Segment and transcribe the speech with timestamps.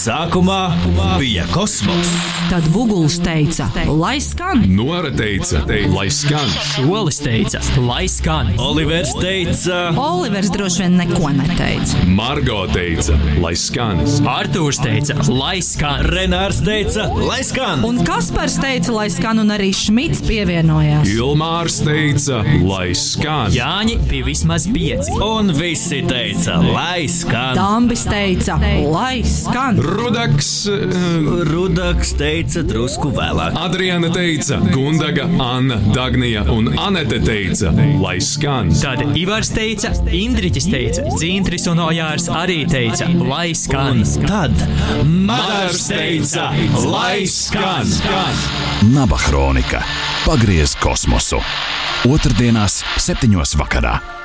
[0.00, 0.70] Sākumā
[1.20, 2.08] bija kosmos.
[2.48, 3.66] Tad Vuguls teica,
[4.00, 4.62] lai skan.
[4.72, 5.60] Nora teica,
[5.92, 6.54] lai skan.
[6.88, 8.48] Olis teica, lai skan.
[8.64, 12.00] Olivers teica, Olivers droši vien neko neteica.
[12.08, 14.00] Margo teica, lai skan.
[14.24, 16.00] Artūrs teica, lai skan.
[16.08, 17.84] Renārs teica, lai skan.
[17.84, 21.12] Un Kaspars teica, lai skan, un arī Šmits pievienojās.
[21.12, 23.52] Ilmārs teica, lai skan.
[23.52, 25.20] Jāņi bija vismaz pieci.
[25.28, 27.52] Un visi teica, lai skan.
[27.60, 28.56] Dambis teica,
[28.88, 29.89] lai skan.
[29.90, 30.72] Rudaks, eh,
[31.50, 33.56] Rudaks teica drusku vēlāk.
[33.58, 38.70] Adriana teica, Gundaga, Anna, Dagnija un Anete teica, lai skan.
[38.70, 44.04] Tad Ivars teica, Indriķis teica, Dzintris un Ojārs arī teica, lai skan.
[44.28, 44.54] Tad
[45.04, 46.52] Madars teica,
[46.86, 47.90] lai skan.
[48.94, 49.82] Naba Hronika.
[50.22, 51.42] Pagriez kosmosu.
[52.06, 54.19] Otrdienās, septiņos vakarā.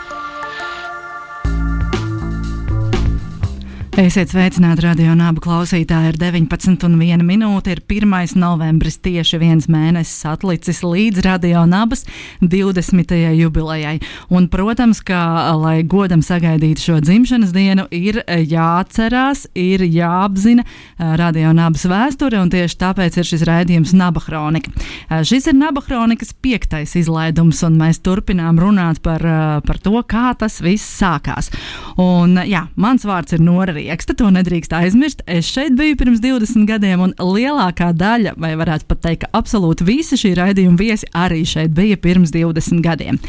[3.95, 6.09] Esiet sveicināti, radio nāba klausītāji.
[6.11, 7.71] Ir 19 un 1 minūte.
[7.71, 8.33] Ir 1.
[8.35, 12.03] novembris, tieši viens mēnesis atlicis līdz radio nabas
[12.43, 13.13] 20.
[13.39, 13.93] jubilejai.
[14.35, 15.19] Un, protams, ka,
[15.55, 22.51] lai godam sagaidītu šo dzimšanas dienu, ir jāatcerās, ir jāapzina eh, radio nabas vēsture, un
[22.51, 24.75] tieši tāpēc ir šis raidījums Naba Hronika.
[25.07, 29.95] Eh, Šis ir Naba Hronikas piektais izlaidums, un mēs turpinām runāt par, eh, par to,
[30.03, 31.47] kā tas viss sākās.
[31.95, 35.21] Un, jā, mans vārds ir Nora Rieksta, to nedrīkst aizmirst.
[35.29, 39.85] Es šeit biju pirms 20 gadiem, un lielākā daļa, vai varētu pat teikt, ka absolūti
[39.85, 43.19] visi šī raidījuma viesi arī šeit bija pirms 20 gadiem.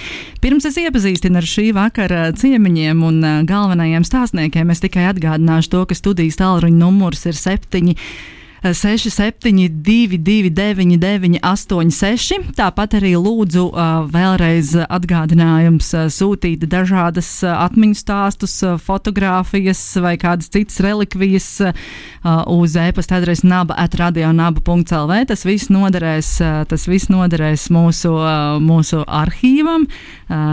[0.41, 5.84] Pirms es iepazīstinu ar šī vakara ciemiņiem un ā, galvenajiem stāstniekiem, es tikai atgādināšu to,
[5.91, 7.93] ka studijas tālruņa numurs ir 7.
[8.62, 12.53] 672, 299, 86.
[12.57, 20.49] Tāpat arī lūdzu uh, vēlreiz atgādinājums uh, sūtīt dažādas uh, atmiņu stāstus, fotografijas vai kādas
[20.53, 21.49] citas relikvijas
[22.51, 25.19] uz e-pasta adresi naba atradionaba.lv.
[25.29, 26.31] Tas viss noderēs,
[26.71, 28.11] tas viss noderēs mūsu,
[28.62, 29.87] mūsu arhīvam.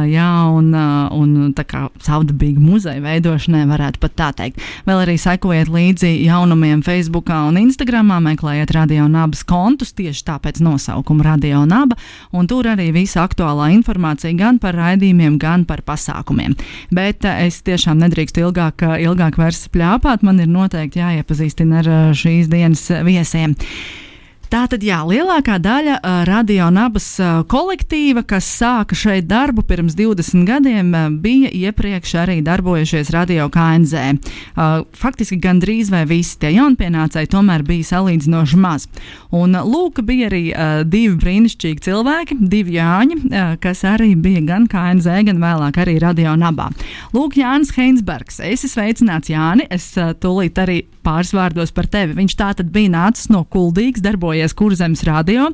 [0.10, 4.62] Jā, un, un tā kā savdabīga muzeja veidošanai varētu pat tā teikt.
[4.86, 11.24] Vēl arī sekojiet līdzi jaunumiem Facebook un Instagram meklējiet radio nabas kontus, tieši tāpēc nosaukuma
[11.28, 11.98] radio naba,
[12.34, 16.56] un tur arī visa aktuālā informācija gan par raidījumiem, gan par pasākumiem.
[16.92, 21.92] Bet eh, es tiešām nedrīkstu ilgāk, eh, ilgāk vairs pļāpāt, man ir noteikti jāiepazīstina ar
[21.92, 23.54] eh, šīs dienas viesiem.
[24.54, 30.46] Tātad, jā, lielākā daļa uh, radio nabas uh, kolektīva, kas sāka šeit darbu pirms 20
[30.46, 34.22] gadiem, uh, bija iepriekš arī darbojušies radio KNZ.
[34.54, 38.86] Uh, faktiski gandrīz vai visi tie jaunpienācēji tomēr bija salīdzinoši maz.
[39.34, 44.46] Un uh, lūk, bija arī uh, divi brīnišķīgi cilvēki, divi Jāņi, uh, kas arī bija
[44.54, 46.70] gan KNZ, gan vēlāk arī radio nabā.
[47.18, 48.38] Lūk, Jānis Heinsbergs.
[48.38, 52.16] Es esmu sveicināts Jāni, es uh, tūlīt arī pāris vārdos par tevi.
[52.18, 55.50] Viņš tā tad bija nācis no Kuldīgas, darbojies Kurzemes radio,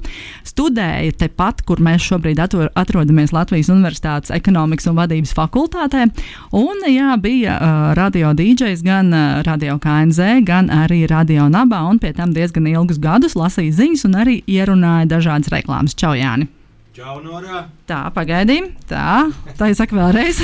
[0.48, 6.08] studēja tepat, kur mēs šobrīd ator, atrodamies Latvijas Universitātes ekonomikas un vadības fakultātē.
[6.58, 12.00] Un, jā, bija uh, radio DJs gan uh, radio KNZ, gan arī radio Nabā, un
[12.02, 15.98] pie tam diezgan ilgus gadus lasīja ziņas un arī ierunāja dažādas reklāmas.
[15.98, 16.50] Čau, Jāni!
[17.00, 17.62] Čau, Norā!
[17.88, 18.74] Tā, pagaidīsim.
[18.90, 20.42] Tā, tā ir saka vēlreiz.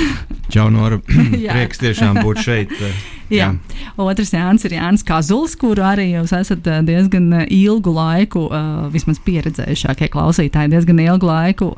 [0.48, 0.96] Čau, Nora!
[1.52, 2.72] Prieks tiešām būt šeit.
[3.32, 3.48] Jā.
[3.98, 8.86] Otrs Jānis ir Jānis Kazulis, kuru arī jūs esat eh, diezgan eh, ilgu laiku, uh,
[8.92, 11.68] vismaz pieredzējušākie klausītāji, diezgan ilgu laiku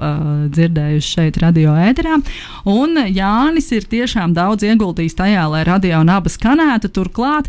[0.53, 2.19] dzirdējuši šeit radio ēterā.
[2.69, 6.91] Un Jānis ir tiešām daudz ieguldījis tajā, lai radio un abas skanētu.
[6.95, 7.49] Turklāt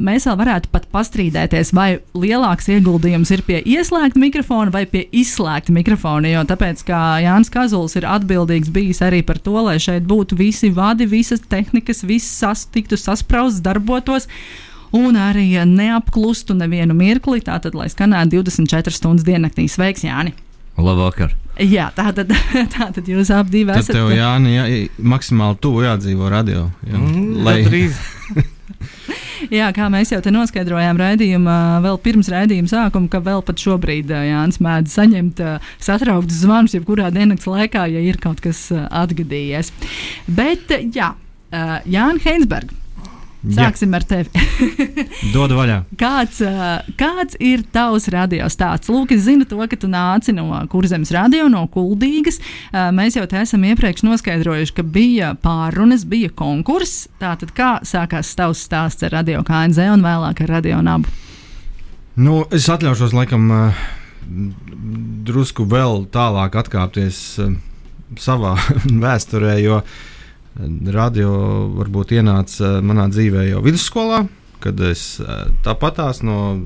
[0.00, 5.74] mēs vēl varētu pat pastrīdēties, vai lielāks ieguldījums ir pie ieslēgta mikrofona vai pie izslēgta
[5.76, 6.32] mikrofona.
[6.32, 10.72] Jo tāpēc, kā Jānis Kazulis ir atbildīgs bijis arī par to, lai šeit būtu visi
[10.74, 14.28] vadi, visas tehnikas, viss sastiktu, sasprausts, darbotos.
[14.90, 19.68] Un arī neapklustu nevienu mirkli, tātad, lai skanētu 24 stundas diennaktī.
[19.70, 20.32] Sveiks, Jāni!
[20.80, 21.36] Labvakar!
[21.60, 22.32] Jā, tātad,
[22.76, 23.94] tātad jūs abi Tad esat.
[23.94, 24.64] tev, Jāni, jā,
[24.98, 26.70] maksimāli tuvu jādzīvo radio.
[26.88, 26.96] Jā.
[26.98, 28.00] Mm, Lai gandrīz.
[29.50, 34.10] Jā, kā mēs jau te noskaidrojām raidījumā, vēl pirms raidījuma sākuma, ka vēl pat šobrīd
[34.12, 38.84] ā, Jānis mēdz saņemt ā, satrauktus zvanus, jebkurā dienas laikā, ja ir kaut kas ā,
[39.00, 39.72] atgadījies.
[40.28, 41.14] Bet, jā,
[41.88, 42.76] Jānis Heinsbergs.
[43.40, 44.28] Sāksim ar tevi.
[45.34, 45.78] dod vaļā.
[46.00, 46.42] Kāds,
[47.00, 48.90] kāds ir tavs radio stāsts?
[48.92, 52.40] Lūk, es zinu to, ka tu nāci no Kurzemes radio, no Kuldīgas.
[52.96, 57.06] Mēs jau te esam iepriekš noskaidrojuši, ka bija pārunas, bija konkurss.
[57.22, 61.08] Tātad, kā sākās tavs stāsts ar radio KNZ un vēlāk ar radio nabu?
[62.20, 63.48] Nu, es atļaušos laikam
[65.24, 67.22] drusku vēl tālāk atkāpties
[68.20, 68.56] savā
[69.04, 69.80] vēsturē, jo
[70.92, 71.30] radio
[71.78, 74.24] varbūt ienāca manā dzīvē jau vidusskolā,
[74.60, 76.60] kad es eh, tāpatās no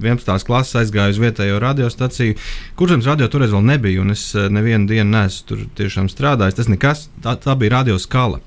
[0.00, 0.46] 11.
[0.46, 2.36] klases aizgāju uz vietējo radiostaciju.
[2.78, 6.56] Kurzems radio toreiz vēl nebija, un es eh, nevienu dienu neesmu tur tiešām strādājis.
[6.60, 8.40] Tas nekas, tā, tā bija radio skala,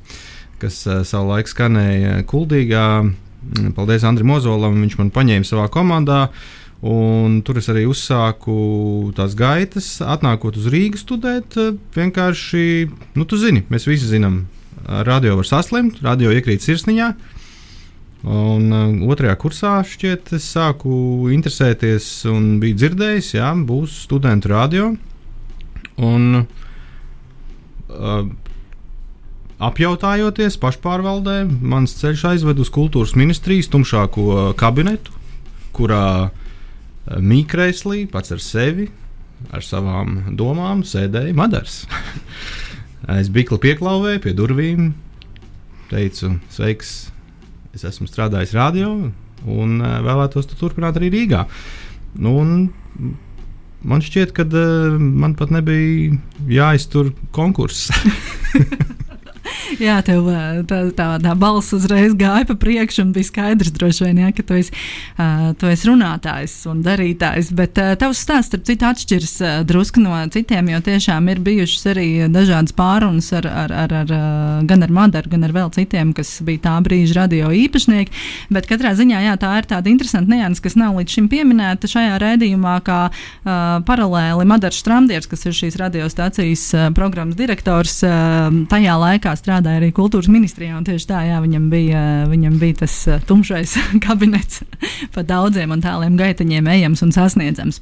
[0.61, 2.87] kas savulaik skanēja Kuldīgā.
[3.03, 6.27] Mm, Paldies Andrim Ozolam, viņš man paņēma savā komandā.
[6.79, 11.57] Un tur es arī uzsāku tās gaitas, atnākot uz Rīgas studēt.
[11.59, 12.89] eh, Vienkārši,
[13.19, 14.47] nu, tu zini, mēs visi zinām,
[14.89, 17.11] radio var saslimt, radio iekrīt sirsniņā.
[18.29, 24.89] Un uh, otrajā kursā šķiet, es sāku interesēties un biju dzirdējis, ka būs studentu radio.
[26.03, 26.43] Un,
[27.87, 28.27] uh,
[29.69, 35.15] apjautājoties pašpārvaldē, mans ceļš aizved uz kultūras ministrijas tumšāko kabinetu,
[35.75, 36.31] kurā
[37.07, 38.89] mīkrēslī pats ar sevi,
[39.55, 41.83] ar savām domām sēdēja Madars.
[43.17, 44.91] es bikli pieklāvēju pie durvīm,
[45.89, 46.93] teicu, sveiks,
[47.73, 48.91] es esmu strādājis radio
[49.47, 51.45] un uh, vēlētos to turpināt arī Rīgā.
[52.19, 53.13] Nu, un
[53.87, 56.17] man šķiet, ka uh, man pat nebija
[56.49, 57.89] jāiztur konkurss.
[59.85, 60.27] Jā, tev
[60.69, 64.45] tā, tā, tā balss uzreiz gāja pa priekšu, un bija skaidrs, droši vien, jā, ka
[64.45, 64.73] tu esi,
[65.17, 67.51] uh, tu esi runātājs un darītājs.
[67.57, 71.89] Bet uh, tavs stāsts, starp citu, atšķiras uh, drusku no citiem, jo tiešām ir bijušas
[71.93, 74.13] arī dažādas pārunas ar, ar, ar, ar,
[74.69, 78.25] gan ar Madaru, gan ar vēl citiem, kas bija tā brīža radio īpašnieki.
[78.53, 82.17] Bet katrā ziņā jā, tā ir tāda interesanta nianses, kas nav līdz šim pieminēta šajā
[82.21, 88.97] raidījumā, kā uh, paralēli Madars Stramdieris, kas ir šīs radiostacijas uh, programmas direktors, uh, tajā
[88.99, 90.77] laikā strādāja arī kultūras ministrijā.
[90.85, 94.63] Tieši tā, jā, viņam bija, viņam bija tas uh, tumšais kabinets
[95.15, 97.81] pa daudziem un tāliem gaitaņiem ejams un sasniedzams.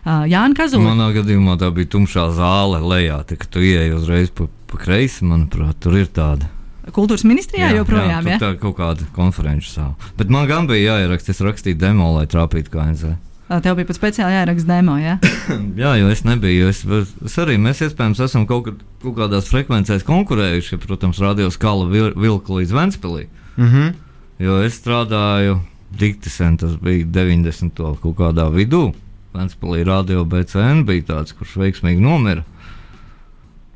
[0.00, 0.94] Uh, Jānis Kazula.
[0.94, 5.26] Manā gadījumā tā bija tumšā zāle lejā, tā, kad tu ieeji uzreiz pa, pa kreisi,
[5.28, 6.48] manuprāt, tur ir tāda.
[6.90, 8.38] Kultūras ministrijā joprojām, jā, jā?
[8.38, 10.12] tur tā ir kaut kāda konferenču sāla.
[10.18, 13.12] Bet man gan bija jāieraksta, es rakstīju demo, lai trāpītu kā NZ.
[13.12, 15.16] Uh, Tev bija pat speciāli jāraksta demo, jā?
[15.82, 16.68] Jā, jo es nebiju.
[16.70, 16.84] Es,
[17.26, 20.78] es arī mēs iespējams esam kaut, kad, kaut kādās frekvencēs konkurējuši.
[20.84, 23.26] Protams, radio skala vil, vilka līdz Ventspīlī.
[23.56, 23.92] mm -hmm.
[24.40, 25.58] Jo es strādāju
[25.98, 27.74] Diktisēn, tas bija 90.
[28.00, 28.94] kaut kādā vidū.
[29.34, 32.44] Ventspīlī radio BCN bija tāds, kurš veiksmīgi nomira.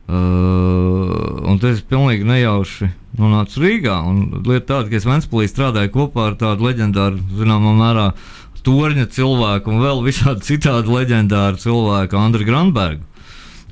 [0.05, 3.99] Uh, un tas pilnīgi nejauši nonāca Rīgā.
[4.05, 8.09] Un lieta tāda, ka es Ventspīlī strādāju kopā ar tādu leģendāru, zināmā mērā,
[8.65, 13.05] torņa cilvēku un vēl visādi citādi leģendāru cilvēku, Andriu Granbergu,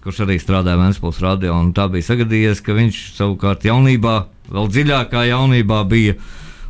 [0.04, 1.56] kurš arī strādāja Ventspils radio.
[1.76, 4.16] Tā bija sagadījies, ka viņš savukārt jaunībā,
[4.52, 6.16] vēl dziļākā jaunībā bija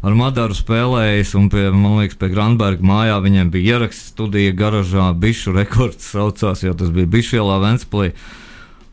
[0.03, 5.13] ar Madaru spēlējis, un pie, man liekas, pie Granberga mājā viņiem bija ieraksts studija garažā,
[5.15, 8.13] bišu rekords saucās, jo tas bija bišu ielā Ventspilī.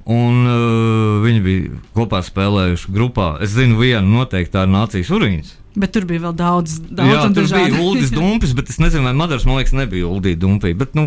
[0.10, 3.36] Un uh, viņi bija kopā spēlējuši grupā.
[3.46, 5.52] Es zinu, viena noteikti tā ir Nācijas Urīns.
[5.80, 7.72] Bet tur bija vēl daudz, daudz Jā, tur dažādi.
[7.72, 10.74] bija Uldis Dumpis, bet es nezinu, vai Madars, man liekas, nebija Uldija Dumpī.
[10.78, 11.06] Bet, nu,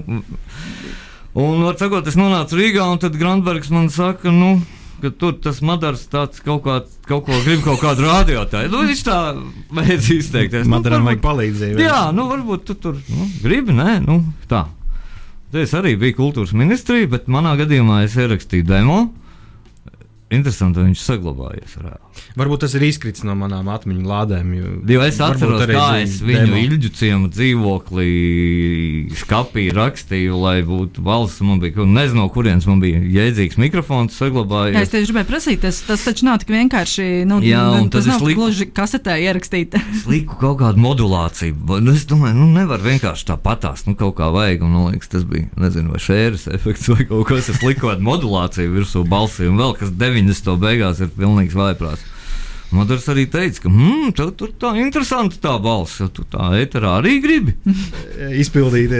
[1.36, 4.54] un, var sakot, es nonācu Rīgā, un tad Grandbergs man saka, nu,
[5.02, 6.78] ka tur tas Madars tāds kaut, kā,
[7.08, 8.70] kaut ko grib, kaut kādu rādītāju.
[8.72, 9.19] Nu, viņš tā
[9.74, 10.69] mēdz izteikties.
[10.70, 11.82] Madaram nu, vajag palīdzību.
[11.82, 14.66] Jā, nu, varbūt tu tur nu, gribi, nē, nu, tā.
[15.52, 19.02] Es arī biju kultūras ministrijā, bet manā gadījumā es ierakstīju demo.
[20.32, 21.74] Interesanti, ka viņš saglabājies.
[21.82, 22.12] Reāli.
[22.37, 24.53] Varbūt tas ir izkritis no manām atmiņu lādēm.
[24.56, 28.08] Jo, Jo es atceros, kā zin es viņu ilģu ciemu dzīvoklī
[29.20, 31.43] skapī rakstīju, lai būtu valsts.
[31.44, 34.91] Man bija, nezinu, no kurienes man bija jēdzīgs mikrofons Jā, es saglabājies.
[34.93, 37.06] tieši gribēju prasīt, tas, tas taču nav tik vienkārši.
[37.29, 39.77] Nu, Jā, un tas tad es nav liku- gluži kasetē ierakstīt.
[39.93, 41.81] Es liku kaut kādu modulāciju.
[41.82, 43.86] Nu, es domāju, nu, nevar vienkārši tā patās.
[43.86, 44.63] Nu, kaut kā vajag.
[44.63, 47.48] Un, man liekas, tas bija, nezinu, vai šēras efekts vai kaut kas.
[47.53, 50.56] Es liku kādu modulāciju virsū balsī, un vēl kas 90.
[50.63, 52.05] beigās ir pilnīgs vaiprāts.
[52.72, 56.94] Madars arī teica, ka hmm, tev tur tā interesanti tā balss, jo tu tā eterā
[57.02, 57.52] arī gribi.
[58.43, 58.94] Izpildīt,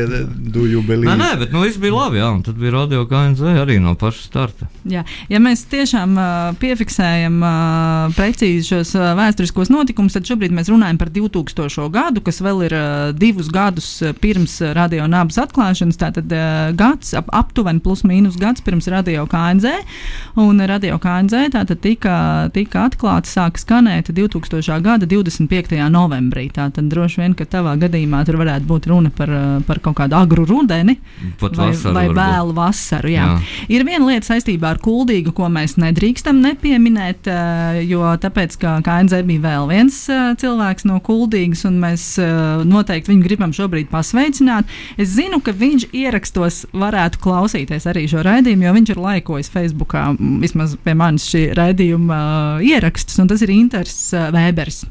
[0.52, 1.09] do you believe?
[1.09, 2.21] Nē, nē, bet nu, viss bija labi.
[2.21, 4.69] Jā, un tad bija radio KNZ arī no paša starta.
[4.88, 5.05] Jā.
[5.33, 11.00] Ja mēs tiešām uh, piefiksējam uh, precīzi šos uh, vēsturiskos notikumus, tad šobrīd mēs runājam
[11.00, 11.88] par 2000.
[11.95, 13.88] gadu, kas vēl ir uh, divus gadus
[14.21, 16.00] pirms radio nabas atklāšanas.
[16.02, 19.81] Tātad uh, gads, ap, aptuveni plus mīnus gads pirms radio KNZ.
[20.43, 22.14] Un radio KNZ tātad tika,
[22.52, 24.78] tika atklāta, sāka skanēt 2000.
[24.85, 25.78] gada 25.
[25.92, 26.49] novembrī.
[26.52, 30.19] Tātad droši vien, ka tavā gadījumā tur varētu būt runa par, uh, par kaut kādu
[30.19, 30.99] agru rudeni
[31.40, 33.12] Pat vai, vasaru vai vēlu vasaru.
[33.12, 33.26] Jā.
[33.26, 33.38] Jā.
[33.73, 39.23] Ir viena lieta saistībā ar kuldīgu, ko mēs nedrīkstam nepieminēt, eh, jo tāpēc, ka KNZ
[39.28, 44.71] bija vēl viens eh, cilvēks no kuldīgas, un mēs eh, noteikti viņu gribam šobrīd pasveicināt.
[45.00, 50.09] Es zinu, ka viņš ierakstos varētu klausīties arī šo raidījumu, jo viņš ir laikojis Facebookā
[50.12, 52.21] mm, vismaz pie manis šī raidījuma
[52.61, 54.85] eh, ierakstus, un tas ir Inters eh, Vēbers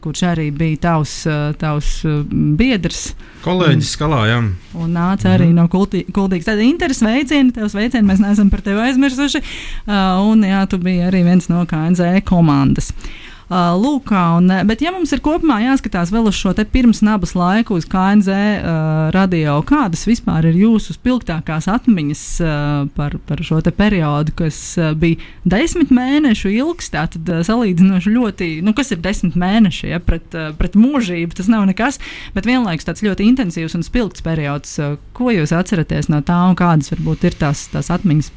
[0.00, 2.22] kurš arī bija tavs, uh, tavs uh,
[2.56, 3.10] biedrs.
[3.44, 4.38] Kolēģis skalā, jā.
[4.80, 6.48] Un nāca arī mm no kultī, kultīgas.
[6.48, 9.42] Tad interesanti veicieni, tavs veicieni mēs neesam par tevi aizmirsuši.
[9.84, 12.94] Uh, un jā, tu biji arī viens no KNZ komandas.
[12.94, 17.74] Uh, lūk, un, bet, ja mums ir kopumā jāskatās vēl uz šo pirms nabas laiku,
[17.80, 22.54] uz KNZ uh, radio, kādas vispār ir jūsu spilgtākās atmiņas uh,
[22.94, 26.92] par, par šo periodu, kas uh, bija desmit mēnešu ilgs?
[26.94, 31.50] Tātad uh, salīdzinoši ļoti, nu, kas ir desmit mēneši ja, pret, uh, pret mūžību, tas
[31.50, 31.98] nav nekas,
[32.36, 34.78] bet vienlaikus tāds ļoti intensīvs un spilgts periods.
[34.78, 38.30] Uh, ko jūs atceraties no tā un kādas varbūt ir tās, tās atmiņas?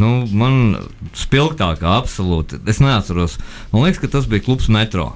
[0.00, 0.76] Nu, man
[1.14, 2.58] spilgtākā, absolūti.
[2.70, 3.36] Es neatceros.
[3.70, 5.12] Man liekas, ka tas bija klubs Metro,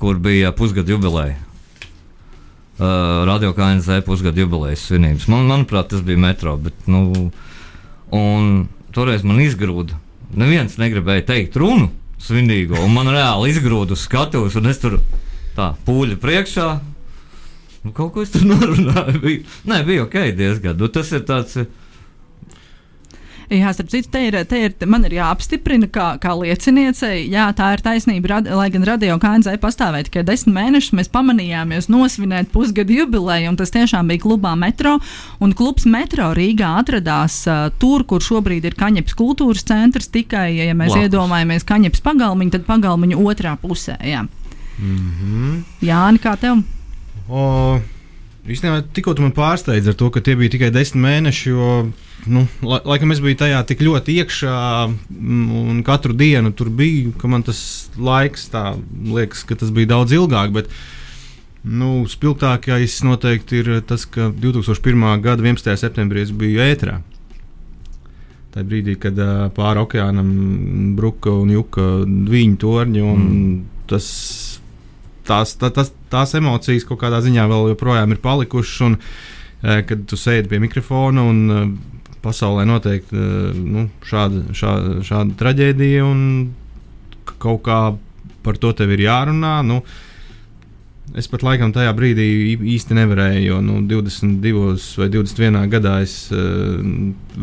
[0.00, 1.36] kur bija pusgada jubileja.
[2.74, 5.28] Uh, Radio KNZ pusgada jubilejas svinības.
[5.30, 6.56] Man, manuprāt, tas bija metro.
[6.58, 7.28] Bet, nu,
[8.94, 10.00] toreiz man izgrūda.
[10.34, 14.96] Neviens negribēja teikt runu svinīgo, un man reāli izgrūda skatuves, un es tur
[15.54, 16.66] tā pūļu priekšā.
[17.84, 19.20] Nu, kaut ko es tur norunāju.
[19.22, 20.80] Bija, nē, bija ok, diezgan.
[20.80, 21.60] Nu, tas ir tāds.
[21.60, 21.83] Uh,
[23.52, 27.74] Jā, starp citu, te ir, te ir, man ir jāapstiprina, kā, kā lieciniecei, jā, tā
[27.74, 32.96] ir taisnība, rad, lai gan radio KNZ pastāvēja tikai desmit mēnešus, mēs pamanījāmies nosvinēt pusgadu
[32.96, 34.96] jubileju, un tas tiešām bija klubā Metro,
[35.44, 40.72] un klubs Metro Rīgā atradās uh, tur, kur šobrīd ir Kaņeps kultūras centrs, tikai, ja
[40.72, 41.08] mēs Blakus.
[41.08, 44.24] iedomājamies Kaņeps pagalmiņu, tad pagalmiņu otrā pusē, jā.
[44.78, 45.58] Mm -hmm.
[45.84, 46.64] Jāni, kā tev?
[47.28, 47.80] O,
[48.44, 51.68] īstenībā tikko tu man pārsteidzi ar to, ka tie bija tikai desmit mēneši, jo
[52.26, 54.56] nu, la, laikam es biju tajā tik ļoti iekšā,
[54.90, 57.62] mm, un katru dienu tur biju, ka man tas
[57.96, 58.74] laiks tā
[59.08, 60.52] liekas, ka tas bija daudz ilgāk.
[60.56, 60.70] Bet,
[61.64, 65.08] nu, spilgtākais noteikti ir tas, ka 2001.
[65.24, 65.76] gada 11.
[65.80, 67.00] septembrī es biju ētrā.
[68.54, 69.16] Tā brīdī, kad
[69.56, 70.28] pāri okeānam
[70.94, 73.56] bruka un juka viņu torņi, un mm.
[73.90, 74.06] tas,
[75.26, 78.84] tās, tā, tas, tās emocijas kaut kādā ziņā vēl joprojām ir palikušas.
[78.88, 81.68] Un, uh, kad tu sēdi pie mikrofona un uh,
[82.24, 86.24] pasaulē notiek eh, nu, šāda, šāda, šāda traģēdija, un
[87.42, 87.78] kaut kā
[88.44, 89.60] par to tev ir jārunā.
[89.66, 89.84] Nu,
[91.20, 92.24] Es pat laikam tajā brīdī
[92.56, 94.62] īsti nevarēju, jo nu, 22
[94.96, 96.80] vai 21 gadā es uh,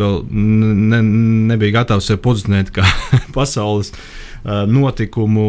[0.02, 1.02] vēl ne,
[1.54, 2.88] nebiju gatavs sevi pozicionēt kā
[3.38, 4.02] pasaules uh,
[4.44, 5.48] notikumu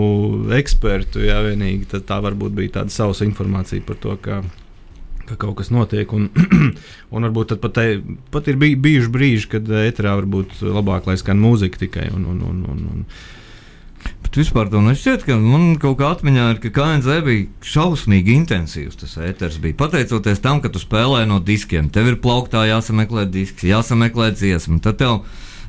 [0.53, 1.23] ekspertu.
[1.25, 4.41] Jā, vienīgi tā, tā varbūt bija tāda savsa informācija par to, kā,
[5.29, 6.13] ka kaut kas notiek.
[6.13, 6.29] Un,
[7.15, 7.79] un varbūt pat,
[8.33, 12.11] pat ir bij, bijuši brīži, kad ēterā varbūt labāk lai skan mūzika tikai.
[12.13, 13.07] Un, un, un, un, un.
[14.23, 18.99] Bet vispār tā nešķiet, ka man kaut kā atmiņā ir, ka KNZ bija šausmīgi intensīvs.
[19.01, 21.89] Tas ēters bija pateicoties tam, ka tu spēlē no diskiem.
[21.93, 24.81] Tev ir plauktā jāsameklē disks, jāsameklē dziesma.
[24.85, 25.21] Tad tev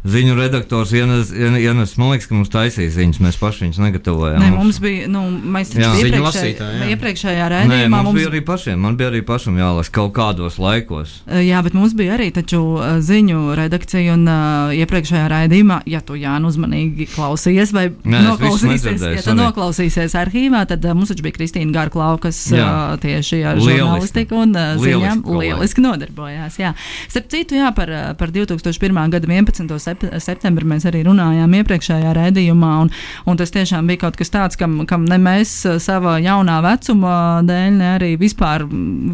[0.04, 4.42] ziņu redaktors ienes, ienes, man liekas, ka mums taisīja ziņas, mēs paši viņus negatavojām.
[4.42, 7.78] Nē, mums bija, nu, mēs taču iepriekšējā, iepriekšējā rēdījumā.
[7.86, 11.16] Nē, mums, mums bija arī pašiem, man bija arī pašam jālasa kaut kādos laikos.
[11.44, 12.60] Jā, bet mums bija arī taču
[13.04, 19.24] ziņu redakcija un uh, iepriekšējā rēdījumā, ja tu Jānu uzmanīgi klausījies vai Nē, noklausīsies, ja
[19.24, 23.80] tu noklausīsies arhīvā, tad uh, mums taču bija Kristīna Garklau, kas uh, tieši ar lieliski.
[23.80, 26.60] žurnālistiku un uh, ziņām lieliski, lieliski nodarbojās.
[26.60, 26.76] Jā.
[27.08, 29.02] Starp citu, jā, par, par 2001.
[29.16, 32.72] gada 11 sep septembrī mēs arī runājām iepriekšējā raidījumā.
[32.84, 32.92] Un,
[33.30, 37.16] un tas tiešām bija kaut kas tāds, kam, kam ne mēs eh, savā jaunā vecuma
[37.48, 38.66] dēļ, ne arī vispār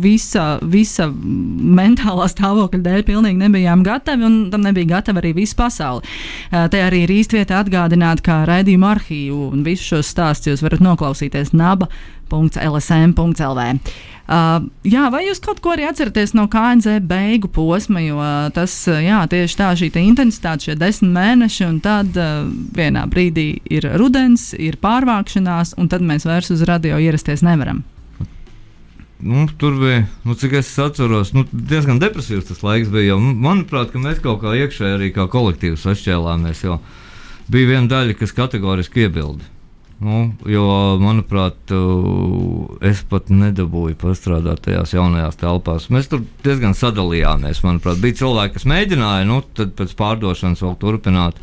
[0.01, 6.05] visa, visa mentālā stāvokļa dēļ pilnīgi nebijām gatavi, un tam nebija gatava arī visa pasaule.
[6.51, 10.65] Eh, te arī ir īsti vieta atgādināt, kā raidījuma arhīvu un visus šos stāstus jūs
[10.65, 11.89] varat noklausīties naba
[12.33, 13.67] lsm.lv.
[14.29, 18.75] Uh, jā, vai jūs kaut ko arī atceraties no KNZ beigu posma, jo uh, tas
[18.85, 22.43] jā, tieši tā šī intensitāte, šie desmit mēneši, un tad uh,
[22.77, 27.81] vienā brīdī ir rudens, ir pārvākšanās, un tad mēs vairs uz radio ierasties nevaram.
[29.19, 33.15] Nu, tur bija, nu, cik es atceros, nu, diezgan depresīvs tas laiks bija.
[33.15, 36.61] Jau, manuprāt, mēs kaut kā iekšēji arī kā kolektīvs atšķēlāmies.
[37.51, 39.43] Bija viena daļa, kas kategoriski iebilda.
[39.99, 40.63] Nu, jo,
[41.03, 41.73] manuprāt,
[42.87, 45.89] es pat nedabūju pastrādāt tajās jaunajās telpās.
[45.91, 47.59] Mēs tur diezgan sadalījāmies.
[47.65, 51.41] Manuprāt, bija cilvēki, kas mēģināja, nu, tad pēc pārdošanas vēl turpināt.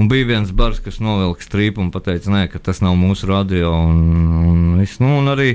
[0.00, 3.74] Un bija viens bars, kas novilka strīpu un teica, nē, ka tas nav mūsu radio.
[3.90, 4.00] Un,
[4.48, 5.50] un, viss, nu, un arī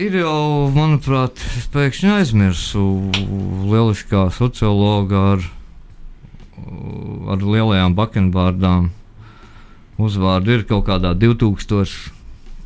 [0.00, 2.86] ir jau, manuprāt, es pēkšņi aizmirsu
[3.68, 5.44] lieliskā sociologa ar,
[7.36, 8.88] ar lielajām bakenbārdām
[10.06, 12.19] uzvārdu ir kaut kādā 2000.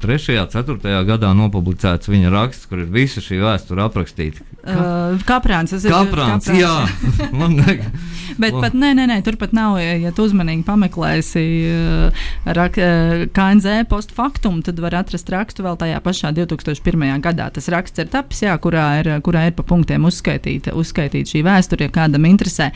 [0.05, 0.37] 3.
[0.43, 1.05] un 4.
[1.09, 4.45] gadā nopublicēts viņa raksts, kur ir visa šī vēsture aprakstīta.
[4.65, 6.61] Uh, Kaprāns, tas ir Kaprāns, Kaprāns.
[6.61, 7.79] jā, man ne,
[8.41, 9.77] Bet pat nē, nē, nē, turpat nav.
[9.83, 12.23] Ja ja tu uzmanīgi pameklēsi uh,
[12.57, 12.79] rak,
[13.37, 17.05] KNZ postfaktumu, tad var atrast rakstu vēl tajā pašā 2001.
[17.25, 17.51] gadā.
[17.55, 21.89] Tas raksts ir tapis, jā, kurā ir, kurā ir pa punktiem uzskaitīta, uzskaitīta šī vēsture,
[21.89, 22.71] ja kādam interesē,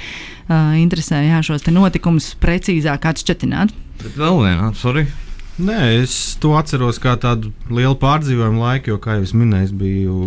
[0.49, 3.75] uh, interesē jā, šos te notikumus precīzāk atšķetināt.
[4.05, 5.09] bet vēl viena, sorry.
[5.59, 10.19] Nē, es to atceros kā tādu lielu pārdzīvojumu laiku, jo, kā jau minēju, es biju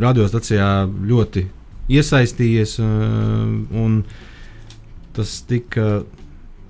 [0.00, 0.70] radiostacijā
[1.10, 1.44] ļoti
[1.92, 2.78] iesaistījies.
[2.80, 4.00] uh, un
[5.16, 5.84] Tas tika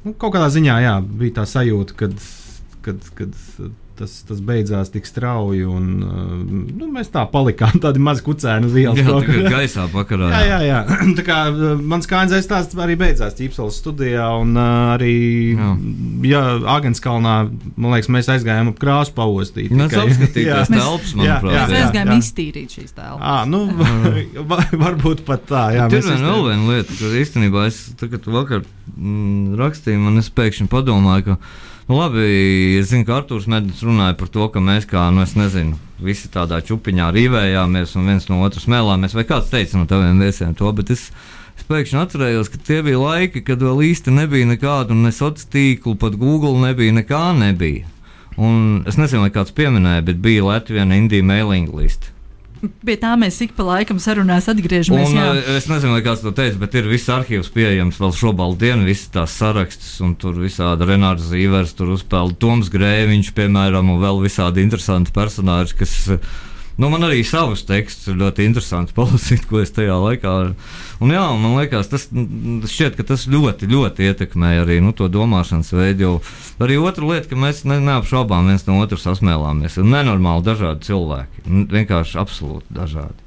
[0.05, 2.13] nu, kaut kādā ziņā, jā, bija tā sajūta, kad,
[2.85, 3.33] kad, kad
[3.99, 5.65] tas, tas beidzās tik strauji.
[5.67, 6.35] Un, uh,
[6.77, 9.01] nu, mēs tā palikām tādi mazi kucēni uz ielas.
[9.01, 10.31] Jā, tā kā gaisā pakarā.
[10.33, 10.81] Jā, jā, jā.
[11.19, 15.13] tā kā uh, mans kājas stāsts arī beidzās Ķīpselas studijā, un uh, arī
[15.57, 15.71] Jā.
[16.31, 16.43] jā,
[16.77, 17.35] Agenskalnā,
[17.77, 19.73] man liekas, mēs aizgājām ap krāsu paostīt.
[19.75, 20.65] Mēs apskatīties Jā.
[20.71, 21.53] telpas, Jā, manuprāt.
[21.57, 22.19] jā, Mēs jā, aizgājām jā.
[22.25, 23.21] iztīrīt šīs tēlas.
[23.21, 23.65] À, nu,
[24.51, 25.65] va- varbūt pat tā.
[25.77, 28.65] Jā, Tur mēs ir vēl viena lieta, ka īstenībā es tagad vakar
[28.97, 31.39] mm, rakstīju, man es pēkšņi padomāju, ka,
[31.89, 32.27] nu labi,
[32.81, 36.31] es zinu, ka Artūrs Mednis runāja par to, ka mēs kā, nu es nezinu, visi
[36.33, 40.73] tādā čupiņā rīvējāmies un viens no otras mēlāmies, vai kāds teica no taviem viesiem to,
[40.77, 41.09] bet es,
[41.55, 45.95] es pēkšņi atcerējos, ka tie bija laiki, kad vēl īsti nebija nekādu ne sociālu tīklu,
[46.01, 47.87] pat Google nebija, nekā nebija.
[48.37, 52.11] Un es nezinu, vai kāds pieminēja, bet bija Latvijas Indija mailing list.
[52.87, 55.13] Pie tā mēs ik pa laikam sarunās atgriežamies.
[55.13, 55.27] Un, jā.
[55.39, 59.37] eh, es nezinu, kāds to teica, bet ir viss arhīvs pieejams vēl šobrīd visas tās
[59.41, 65.15] sarakstus, un tur visādi Renārs Zīvers, tur uzspēlē Toms Grēviņš, piemēram, un vēl visādi interesanti
[65.17, 66.31] personāļi, kas, eh,
[66.81, 70.35] nu, man arī savus tekstus ir ļoti interesanti palasīt, ko es tajā laikā.
[71.05, 75.75] Un jā, man liekas, tas mm, šķiet, tas ļoti, ļoti ietekmēja arī nu, to domāšanas
[75.77, 76.17] veidu.
[76.63, 79.77] Arī otra lieta, ka mēs ne, neapšaubām viens no otra sasmēlāmies.
[79.81, 83.26] Ir nenormāli dažādi cilvēki, nu, vienkārši absolūti dažādi.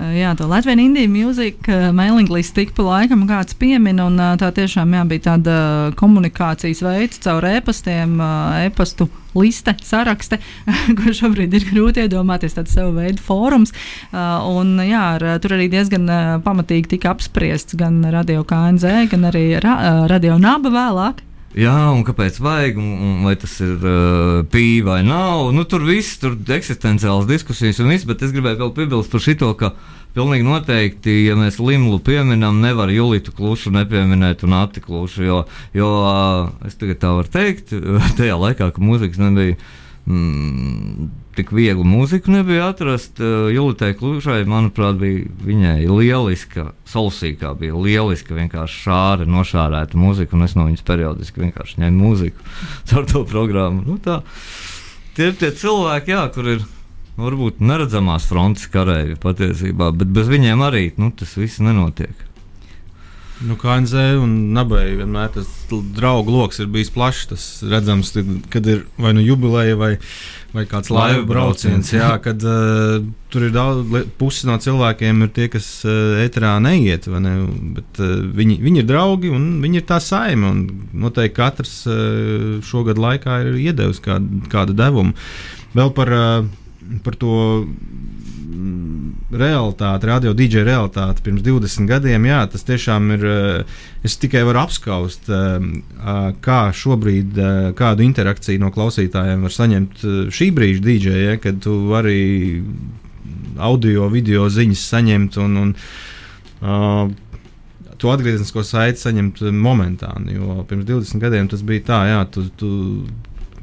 [0.00, 4.32] Uh, Jā, to Latvijas Indiju mūziku mailing list tik pa laikam kāds piemin, un uh,
[4.40, 5.56] tā tiešām jā, bija tāda
[6.00, 10.40] komunikācijas veids caur e-pastiem, uh, e-pastu liste, sarakste,
[10.98, 13.70] ko šobrīd ir grūti iedomāties, tāds savu veidu fórums.
[14.10, 16.08] Un jā, ar, tur arī diezgan
[16.42, 19.76] pamatīgi tika apspriests gan radio KNZ, gan arī ra,
[20.10, 21.22] radio naba vēlāk.
[21.58, 25.48] Jā, un kāpēc vajag, un, un vai tas ir uh, pīļi vai nav.
[25.50, 29.24] Nu, tur viss tur ir eksistenciāls diskusijas un viss, bet es gribēju vēl piebilst par
[29.24, 29.72] šito, ka
[30.14, 35.40] pilnīgi noteikti, ja mēs Limlu pieminam, nevar Julitu klušu nepieminēt un Ati klušu, jo,
[35.74, 37.74] jo uh, es tagad tā varu teikt,
[38.20, 39.58] tajā laikā, kad mūzikas nebija.
[40.08, 43.20] Mm, tik viegli mūziku nebija atrast.
[43.20, 50.48] Uh, Julitai Klušai, manuprāt, bija viņai lieliska, solsīkā bija lieliska, vienkārši šāra, nošārēta mūzika, un
[50.48, 52.50] es no viņas periodiski vienkārši ņēmu mūziku
[52.90, 53.84] caur to programmu.
[53.86, 54.20] Nu, tā.
[55.16, 56.66] Tie ir tie cilvēki, jā, kur ir
[57.20, 62.29] varbūt neredzamās frontes karēji patiesībā, bet bez viņiem arī nu, tas viss nenotiek.
[63.40, 65.48] Nu, KNZ un Nabai vienmēr tas
[65.96, 67.28] draugu lokus ir bijis plašs.
[67.30, 69.94] Tas redzams, tad, kad ir vai nu jubileja vai,
[70.52, 71.92] vai kāds laivu brauciens.
[71.94, 72.98] Jā, kad uh,
[73.32, 77.34] tur ir daudz, pusi no cilvēkiem ir tie, kas uh, eterā neiet, ne?
[77.78, 80.52] Bet uh, viņi, viņi ir draugi un viņi ir tā saima.
[80.52, 85.16] un Noteikti katrs uh, šogad laikā ir iedevis kādu, kādu devumu.
[85.72, 87.40] Vēl par, uh, par to
[89.30, 93.26] realitāti, radio DJ realitāti pirms 20 gadiem, jā, tas tiešām ir.
[93.26, 93.64] eh,
[94.02, 100.00] Es tikai varu apskaust, eh, kā šobrīd, eh, kādu interakciju no klausītājiem var saņemt
[100.32, 102.62] šī brīža DJ, ja, kad tu vari
[103.58, 105.74] audio, video ziņas saņemt un, un
[106.62, 107.10] uh,
[107.98, 110.38] to atgrieznisko saiti saņemt momentāni.
[110.38, 112.70] Jo pirms 20 gadiem tas bija tā, jā, tu, tu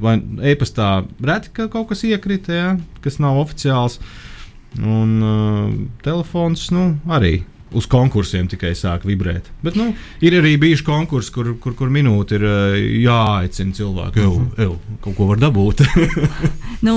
[0.02, 0.18] vai
[0.52, 2.68] e-pastā reti ka kaut kas iekrita, jā,
[3.04, 3.98] kas nav oficiāls.
[4.76, 5.70] Un uh,
[6.04, 7.40] telefons nu, arī
[7.76, 9.48] uz konkursiem tikai sāk vibrēt.
[9.64, 9.90] Bet nu,
[10.24, 14.22] ir arī bijuši konkursi, kur, kur, kur minūte ir uh, jāaicina cilvēku.
[14.24, 15.84] Ew, ew, kaut ko var dabūt.
[16.78, 16.92] Nu,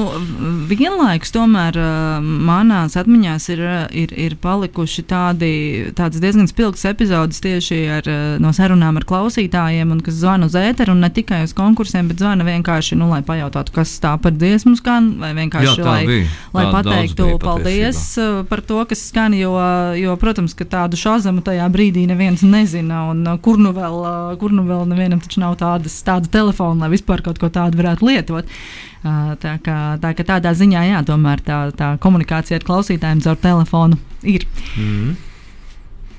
[0.70, 5.50] vienlaikus tomēr uh, manās atmiņās ir, uh, ir, ir palikuši tādi,
[5.98, 10.94] diezgan spilgtas epizodes tieši ar, uh, no sarunām ar klausītājiem, un kas zvana uz ēteru,
[10.94, 14.76] un ne tikai uz konkursiem, bet zvana vienkārši, nu, lai pajautātu, kas tā par dziesmu
[14.78, 16.30] skan, vai vienkārši, Jā, lai, bija.
[16.54, 19.56] lai pateiktu paldies uh, par to, kas skan, jo,
[19.98, 24.32] jo protams, ka tādu šāzamu tajā brīdī neviens nezina, un uh, kur nu vēl, uh,
[24.42, 28.08] kur nu vēl nevienam taču nav tādas, tāda telefona, lai vispār kaut ko tādu varētu
[28.08, 28.48] lietot.
[28.48, 33.40] Uh, Tā kā, tā kā tādā ziņā, jā, tomēr tā, tā komunikācija ar klausītājiem caur
[33.42, 34.46] telefonu ir.
[34.78, 35.16] mm.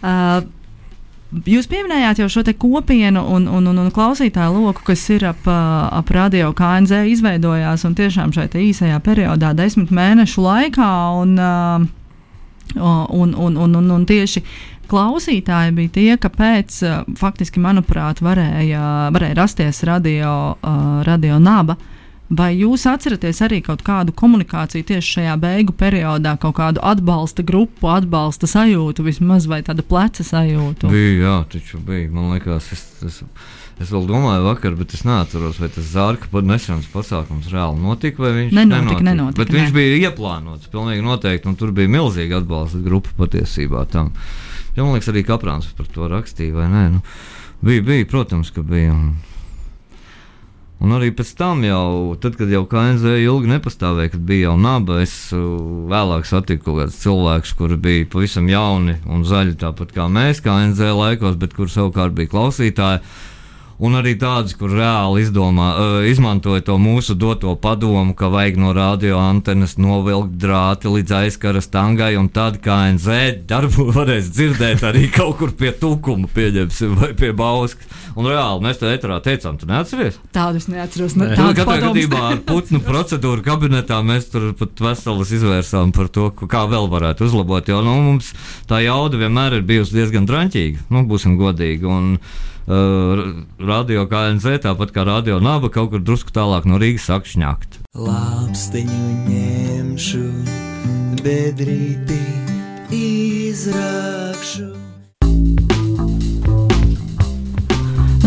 [0.02, 0.42] Uh,
[1.48, 6.11] Jūs pieminējāt jau šo kopienu un, un, un, un klausītāju loku, kas ir ap, ap
[6.12, 10.90] radio KNZ izveidojās un tiešām šajā īsajā periodā, desmit mēnešu laikā.
[11.22, 11.87] Un, uh,
[12.77, 14.42] un, un, un, un, un tieši
[14.92, 21.79] klausītāji bija tie, ka pēc, uh, faktiski, manuprāt, varēja, varēja rasties radio, uh, radio naba.
[21.79, 21.91] Uh,
[22.32, 27.90] Vai jūs atceraties arī kaut kādu komunikāciju tieši šajā beigu periodā, kaut kādu atbalsta grupu,
[27.92, 30.88] atbalsta sajūtu, vismaz vai tādu pleca sajūtu?
[30.88, 32.06] Bija, jā, taču bija.
[32.08, 33.18] Man liekas, es, es,
[33.76, 38.30] es vēl domāju, vakar, bet es neatceros, vai tas zārka nesenas pasākums reāli notika, vai
[38.38, 38.78] viņš nenotika.
[38.78, 39.58] nenotika, nenotika bet ne.
[39.58, 44.08] viņš bija ieplānots, pilnīgi noteikti, un tur bija milzīga atbalsta grupa patiesībā tam.
[44.72, 46.86] Ja, man liekas, arī Kaprāns par to rakstīja, vai nē?
[46.94, 47.04] Nu,
[47.60, 48.96] bija, bija, protams, ka bija.
[48.96, 49.12] Un,
[50.82, 54.96] Un arī pēc tam, jau, tad, kad jau KNZ ilgi nepastāvēja, kad bija jau naba,
[55.04, 60.42] es vēlāk satiku kaut kādus cilvēkus, kuri bija pavisam jauni un zaļi, tāpat kā mēs
[60.42, 62.98] KNZ laikos, bet kur savukārt bija klausītāji
[63.82, 68.72] un arī tādas, kur reāli izdomā, uh, izmantoja to mūsu doto padomu, ka vajag no
[68.76, 75.08] radio antenas novilkt drāti līdz aizkaras tangai, un tad kā NZ darbu varēs dzirdēt arī
[75.12, 77.88] kaut kur pie tūkuma, pieņemsim, vai pie bauskas.
[78.12, 80.18] Un reāli mēs te etrā teicām, tu neatceries?
[80.37, 81.16] Tādu es neatceros.
[81.16, 86.28] Ne, nu, katrā gadījumā ar putnu procedūru kabinetā mēs tur pat veselas izvērsām par to,
[86.44, 88.35] kā vēl varētu uzlabot, jo nu, mums
[88.68, 91.88] tā jauda vienmēr ir bijusi diezgan draņķīga, nu, būsim godīgi.
[91.88, 97.27] Un, uh, radio KNZ, tāpat kā radio naba, kaut kur drusku tālāk no Rīgas sāk
[97.31, 97.81] šņakt.
[97.98, 100.22] Lāpstiņu ņemšu,
[101.25, 102.22] bedrīti
[102.92, 104.81] izrakšu.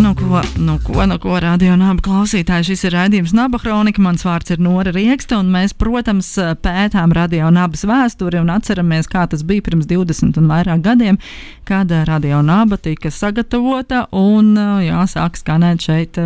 [0.05, 3.97] Nu, ko, nu, ko, nu, ko radio naba klausītāji, šis ir raidījums Naba Kronika.
[4.05, 6.27] Mans vārds ir Nora Rieksta, un mēs, protams,
[6.61, 11.17] pētām radio nabas vēsturi un atceramies, kā tas bija pirms 20 un vairāk gadiem,
[11.65, 14.51] kad radio naba tika sagatavota un,
[14.85, 16.21] jā, sāk skanēt šeit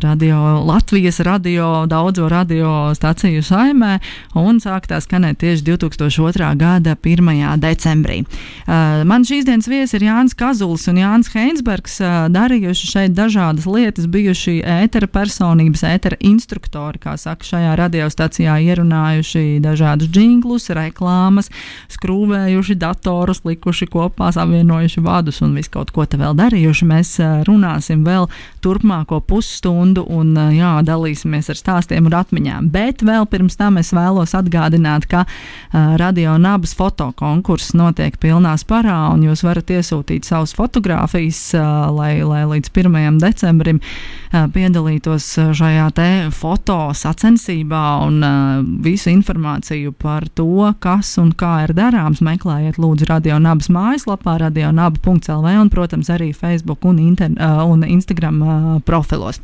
[0.00, 3.98] radio Latvijas radio, daudzo radio staciju saimē,
[4.40, 6.48] un sāk tā skanēt tieši 2002.
[6.56, 7.60] gada 1.
[7.60, 8.22] decembrī.
[9.04, 12.00] Man šīs dienas viesi ir Jānis Kazuls un Jānis Heinsbergs
[12.32, 19.58] darījuši darījuši šeit dažādas lietas, bijuši ētera personības, ētera instruktori, kā saka, šajā radiostacijā ierunājuši
[19.60, 21.50] dažādus jinglus, reklāmas,
[21.90, 26.86] skrūvējuši datorus, likuši kopā, savienojuši vadus un visu kaut ko te vēl darījuši.
[26.86, 27.16] Mēs
[27.48, 28.28] runāsim vēl
[28.62, 32.70] turpmāko pusstundu un jā, dalīsimies ar stāstiem un atmiņām.
[32.70, 39.10] Bet vēl pirms tam es vēlos atgādināt, ka uh, radio nabas fotokonkurss notiek pilnā sparā
[39.14, 43.16] un jūs varat iesūtīt savus fotogrāfijas, uh, lai, lai līdz 1.
[43.22, 43.80] decembrim
[44.30, 45.24] piedalītos
[45.56, 48.20] šajā te foto sacensībā un
[48.84, 55.54] visu informāciju par to, kas un kā ir darāms, meklējiet lūdzu Radio Nabas mājaslapā, radionaba.lv
[55.56, 57.32] un, protams, arī Facebook un, inter,
[57.66, 59.40] un Instagram profilos.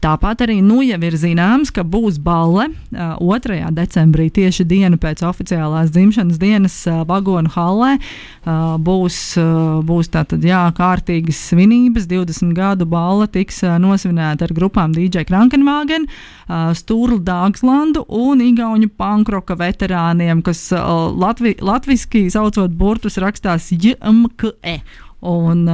[0.00, 3.60] Tāpat arī nu jau ir zināms, ka būs balle 2.
[3.76, 6.78] decembrī tieši dienu pēc oficiālās dzimšanas dienas
[7.08, 7.96] vagonu hallē.
[8.80, 9.16] Būs,
[9.84, 16.06] būs tātad jā, kārtīgas svinības, 20 gadu balva tiks nosvinēta ar grupām DJ Krankenwagen,
[16.76, 24.80] Stūrlu Dāngslandu un Igauņu pankroka veterāniem, kas latvi, latviski saucot burtus rakstās JMKE.
[25.20, 25.66] Un,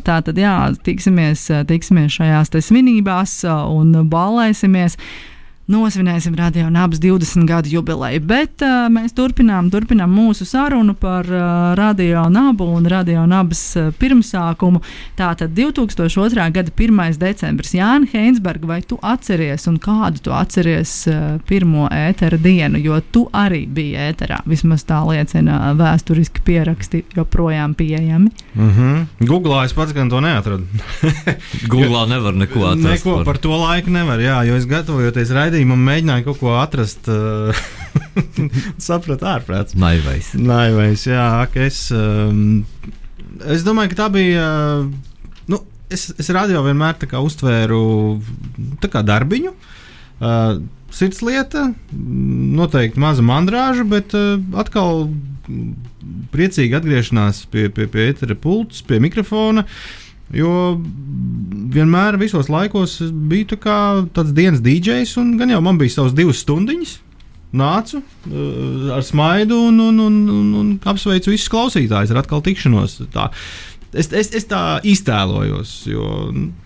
[0.00, 4.96] tā tad, jā, tiksimies, tiksimies šajās svinībās un ballēsimies
[5.66, 8.20] nosvinēsim radio nabas 20 gadu jubileju.
[8.20, 13.88] Bet uh, mēs turpinām, turpinām mūsu sarunu par uh, radio nabu un radio nabas uh,
[13.98, 14.82] pirmsākumu.
[15.16, 16.48] Tātad 2002.
[16.52, 17.00] gada 1.
[17.20, 17.72] decembris.
[17.74, 23.24] Jānis Heinsbergs, vai tu atceries un kādu tu atceries uh, pirmo ētera dienu, jo tu
[23.32, 24.42] arī biji ēterā.
[24.48, 28.30] Vismaz tā liecina vēsturiski pieraksti joprojām pieejami.
[28.54, 29.26] Mm -hmm.
[29.26, 30.66] Googlā es pats gan to neatradu.
[31.72, 33.04] Googlā nevar neko atrast.
[33.04, 36.54] Neko par, par to laiku nevar, jā, jo es gatavojoties raidījumam raidījumam mēģināju kaut ko
[36.58, 37.08] atrast.
[37.08, 37.54] Uh,
[38.88, 39.76] sapratu, ārprāts.
[39.78, 40.32] Naivais.
[40.34, 42.64] Naivais, jā, ka es, um,
[43.46, 44.44] es domāju, ka tā bija.
[44.44, 45.60] Uh, nu,
[45.92, 47.82] es, es radio vienmēr uztvēru
[48.82, 49.54] kā darbiņu.
[50.20, 50.58] Uh,
[50.94, 55.08] Sirds lieta, noteikti maza mandrāža, bet uh, atkal
[56.34, 59.66] priecīgi atgriešanās pie, pie, pie etere pults, pie mikrofona.
[59.66, 60.80] Uh, Jo
[61.74, 62.96] vienmēr, visos laikos,
[63.30, 63.78] biju tā
[64.16, 67.00] tāds dienas DJs, un gan jau man bija savas divas stundiņas.
[67.54, 72.96] Nācu uh, ar smaidu un, un, un, un, un apsveicu visus klausītājus ar atkal tikšanos.
[73.14, 73.28] Tā.
[73.94, 76.08] Es, es, es tā iztēlojos, jo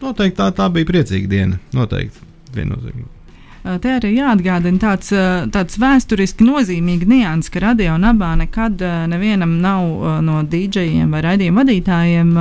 [0.01, 1.61] noteikti tā, tā bija priecīga diena.
[1.77, 2.25] Noteikti.
[2.55, 3.11] Viennozīmīgi.
[3.63, 5.11] Te arī jāatgādina tāds,
[5.55, 12.33] tāds vēsturiski nozīmīgs nianses, ka radio nabā nekad nevienam nav no dīdžejiem vai raidījuma vadītājiem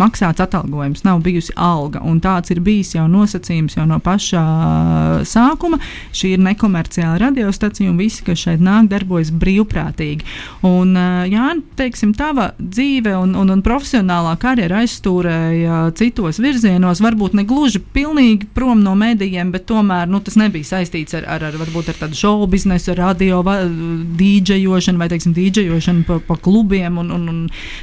[0.00, 2.02] maksāts atalgojums, nav bijusi alga.
[2.24, 5.78] Tāds ir bijis jau nosacījums jau no pašā uh, sākuma.
[6.14, 10.26] Šī ir nekomerciāla radiostacija un visi, kas šeit nāk, darbojas brīvprātīgi.
[10.66, 10.94] Un,
[11.28, 17.82] jā, teiksim, tava dzīve un, un, un profesionālā karjera aizstūrēja citos virzienos, varbūt ne gluži
[17.94, 21.98] pilnīgi prom no medijiem, bet tomēr nu, tas nebija saistīts ar, ar, ar, varbūt ar
[22.02, 23.40] tādu šovu biznesu, radio,
[24.18, 27.40] dīdžejošanu vai, teiksim, dīdžejošanu pa, pa klubiem un, un, un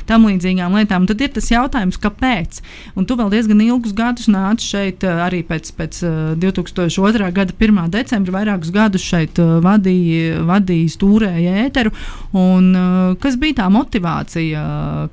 [0.10, 1.06] tam līdzīgām lietām.
[1.06, 2.62] Un tad ir tas jautājums, kāpēc?
[2.96, 6.02] Un tu vēl diezgan ilgus gadus nāci šeit eh, arī pēc, pēc
[6.42, 7.30] 2002.
[7.36, 7.82] gada 1.
[7.94, 11.94] decembra, vairākus gadus šeit eh, vadīja, vadīja stūrēja ēteru.
[12.36, 14.66] Un, eh, kas bija tā motivācija,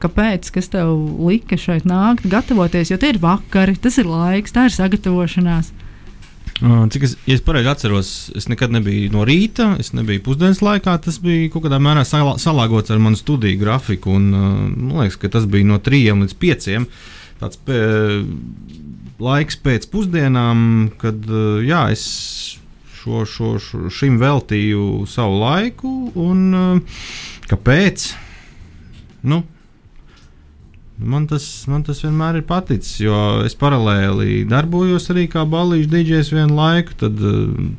[0.02, 0.92] kāpēc, kas tev
[1.26, 5.72] lika šeit nākt, gatavoties, jo tie ir vakari, tas ir laiks, tā ir sagatavošanās.
[6.62, 10.94] Cik es, ja es pareizi atceros, es nekad nebiju no rīta, es nebiju pusdienas laikā.
[11.03, 14.14] Tas bija kaut kādā mērā salā, salāgots ar manu studiju grafiku.
[14.14, 16.68] Un, man liekas, ka tas bija no 3 līdz 5.
[17.42, 17.81] Tāds pē,
[19.22, 21.27] laiks pēc pusdienām, kad
[21.66, 22.05] jā, es
[23.01, 25.92] šo, šo, šo, šim veltīju savu laiku.
[26.22, 26.85] Un,
[27.51, 28.07] kāpēc?
[29.27, 29.42] Nu,
[31.02, 36.32] Man tas, man tas vienmēr ir paticis, jo es paralēli darbojos arī kā balīšu dīdžers
[36.34, 37.22] vienu laiku, tad,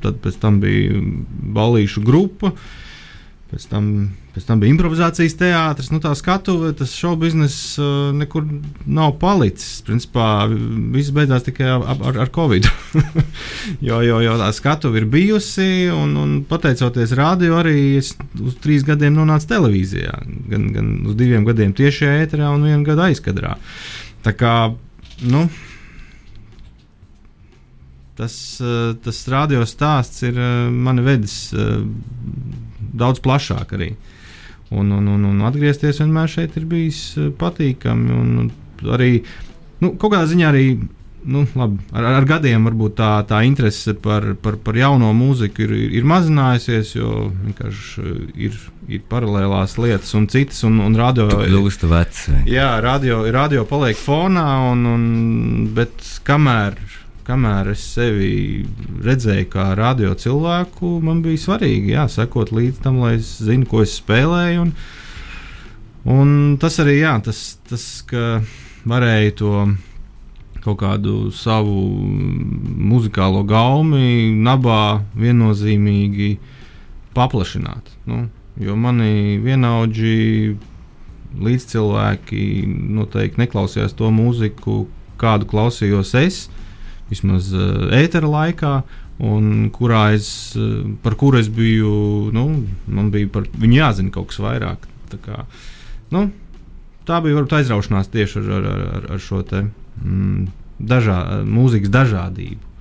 [0.04, 1.00] tad pēc tam bija
[1.56, 2.54] balīšu grupa.
[3.54, 3.88] Pēc tam,
[4.34, 8.48] pēc tam bija improvizācijas teātris, nu tā skatuve, tas šovu bizness uh, nekur
[8.90, 9.84] nav palicis.
[9.86, 12.66] Principā viss beidzās tikai ar, ar, ar Covid.
[13.88, 18.88] jo, jo, jo tā skatuve ir bijusi, un, un pateicoties radio, arī es uz trīs
[18.88, 20.18] gadiem nonācu televīzijā.
[20.50, 23.54] Gan, gan uz diviem gadiem tiešajā ēterā un vienu gadu aizkadrā.
[24.26, 24.56] Tā kā,
[25.30, 25.46] nu.
[28.18, 28.34] Tas,
[29.06, 30.42] tas radio stāsts ir
[30.74, 31.38] mani vedis
[32.94, 33.94] daudz plašāk arī.
[34.74, 37.06] Un, un, un, un atgriezties vienmēr šeit ir bijis
[37.40, 38.18] patīkami.
[38.18, 39.14] Un arī
[39.84, 40.68] nu, kaut kādā ziņā arī.
[41.24, 45.72] Nu, labi, ar, ar gadiem varbūt tā, tā interese par, par, par jauno mūziku ir,
[45.86, 48.04] ir, ir mazinājusies, jo vienkārši
[48.44, 48.58] ir,
[48.92, 50.60] ir paralēlās lietas un citas.
[50.68, 52.26] Un, un radio kļūst vecs.
[52.52, 55.08] Jā, radio, radio paliek fonā, un, un,
[55.78, 55.96] bet
[56.28, 56.76] kamēr
[57.28, 58.66] kamēr es sevi
[59.04, 63.82] redzēju kā radio cilvēku, man bija svarīgi jā, sekot līdz tam, lai es zinātu, ko
[63.86, 64.66] es spēlēju.
[64.66, 64.74] Un,
[66.14, 68.44] un tas arī jā, tas, tas ka
[68.90, 69.54] varēja to
[70.64, 71.76] kaut kādu savu
[72.92, 76.38] muzikālo gaumi, nabā viennozīmīgi
[77.16, 77.92] paplašināt.
[78.08, 78.26] Nu,
[78.60, 80.56] jo mani vienaudži
[81.44, 82.44] līdzcilvēki
[82.96, 84.84] noteikti neklausījās to mūziku,
[85.20, 86.44] kādu klausījos es
[87.14, 87.50] vismaz
[87.94, 88.74] ētera laikā,
[89.24, 90.28] un kurā es,
[91.06, 91.94] par kuru es biju,
[92.34, 92.48] nu,
[92.90, 94.88] man bija par viņu jāzina kaut kas vairāk.
[95.14, 95.44] Tā, kā,
[96.14, 96.28] nu,
[97.08, 99.66] tā bija varbūt aizraušanās tieši ar, ar, ar, ar šo te,
[100.02, 100.48] mm,
[100.94, 102.72] dažā, mūzikas dažādību,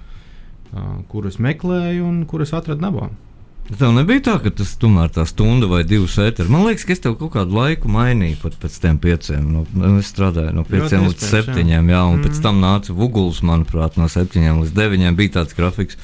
[0.73, 3.11] uh, kuras meklēju un kuras atradu nabā.
[3.71, 6.51] Tev nebija tā, ka tas tomēr tā stunda vai divas ēteras.
[6.51, 9.47] Man liekas, ka es tev kaut kādu laiku mainīju pat pēc tam pieciem.
[9.55, 12.27] No, nu, es strādāju no pieciem līdz septiņiem, jā, un mm.
[12.27, 16.01] pēc tam nāca Vuguls, manuprāt, no septiņiem līdz deviņiem bija tāds grafiks.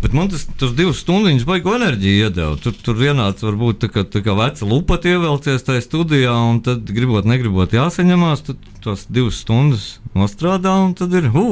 [0.00, 2.56] Bet man tas, tas divas stundas baigo enerģiju iedeva.
[2.60, 6.88] Tur, tur ienāca varbūt tā kā, tā kā veca lupata ievelcies tajā studijā, un tad
[6.96, 11.48] gribot, negribot jāsaņemās, tad tos divas stundas nostrādā, un tad ir hū!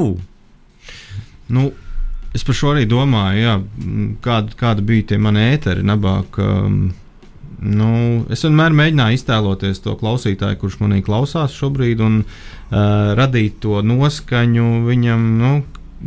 [1.53, 1.71] Nu,
[2.33, 3.53] Es par šo arī domāju, jā,
[4.25, 5.83] kāda, kāda bija tie mani ēteri.
[5.85, 6.79] Nabāk, um,
[7.61, 7.91] nu,
[8.33, 14.71] es vienmēr mēģināju iztēloties to klausītāju, kurš manī klausās šobrīd, un uh, radīt to noskaņu
[14.87, 15.29] viņam.
[15.43, 15.53] Nu,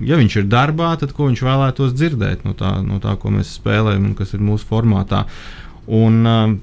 [0.02, 3.54] ja viņš ir darbā, tad ko viņš vēlētos dzirdēt no tā, no tā ko mēs
[3.60, 5.22] spēlējam un kas ir mūsu formātā.
[5.86, 6.58] Un, uh,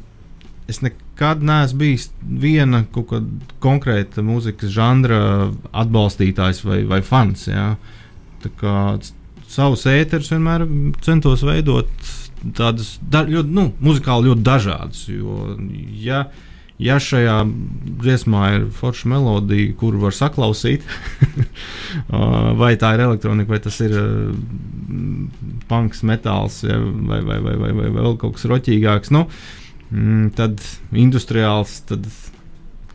[0.68, 2.84] es nekad neesmu bijis viena
[3.64, 5.24] konkrēta mūzikas žanra
[5.72, 7.48] atbalstītājs vai, vai fans.
[7.48, 7.74] Jā.
[8.44, 8.78] Tā kā
[9.54, 10.66] savus ēterus vienmēr
[11.06, 11.90] centos veidot
[12.58, 15.06] tādus da, ļoti, nu, muzikāli ļoti dažādus.
[15.12, 15.54] Jo,
[16.04, 16.26] ja,
[16.82, 17.38] ja šajā
[18.04, 20.84] dziesmā ir forša melodija, kuru var saklausīt,
[22.62, 23.96] vai tā ir elektronika, vai tas ir
[25.72, 29.26] punks, metāls, ja, vai, vai, vai, vai, vai vēl kaut kas roķīgāks, nu,
[29.94, 30.60] mm, tad
[30.92, 31.80] industriāls.
[31.90, 32.10] Tad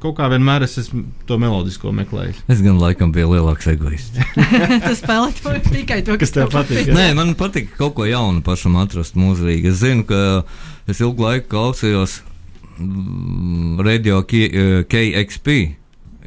[0.03, 2.43] kaut kā vienmēr es esmu to melodisko meklējis.
[2.51, 4.21] Es gan laikam biju lielāks egoists.
[4.85, 6.87] Tas spēlē to tikai to, kas tev patīk.
[6.87, 6.95] patīk.
[6.95, 9.73] Nē, man patīk kaut ko jaunu pašam atrast mūzīgi.
[9.73, 10.43] Es zinu, ka
[10.91, 12.21] es ilgu laiku klausījos
[12.79, 15.59] mm, radio KXP.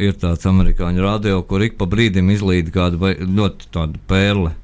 [0.02, 4.56] Ir tāds amerikāņu radio, kur ik pa brīdim izlīd kāda ļoti tāda pērle.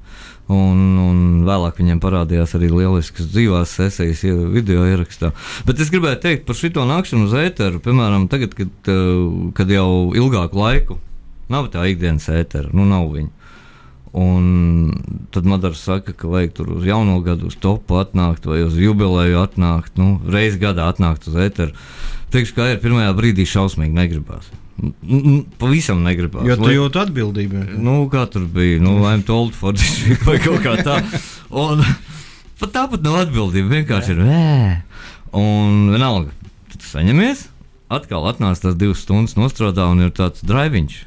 [0.48, 4.22] Un, un vēlāk viņiem parādījās arī lieliskas dzīvās sesijas,
[4.54, 5.34] video ierakstā.
[5.68, 10.14] Bet es gribēju teikt par šo nākšanu uz ēteru, piemēram, tagad, kad, eh, kad jau
[10.16, 11.00] ilgāku laiku
[11.52, 13.34] nav tā ikdienas ētera, nu nav viņa.
[14.18, 14.94] Un
[15.36, 19.42] tad Madara saka, ka vajag tur uz jauno gadu, uz topu atnākt vai uz jubileju
[19.44, 21.76] atnākt, nu, reizi gadā atnākt uz ēteru.
[22.32, 24.48] Teikšu, kā ir pirmajā brīdī šausmīgi negribās.
[25.58, 26.46] Pavisam negribās.
[26.46, 27.63] Jo tu jūti atbildību.
[27.82, 28.78] Nu, kā tur bija?
[28.84, 31.00] Nu, I'm told for this vai kaut kā tā.
[31.50, 31.82] Un
[32.62, 33.80] pat tāpat nav atbildība.
[33.80, 34.52] Vienkārši ir nē.
[35.38, 36.32] Un vienalga,
[36.74, 37.48] tu saņemies,
[37.94, 41.02] atkal atnāc tās divas stundas nostrādā un ir tāds driviņš.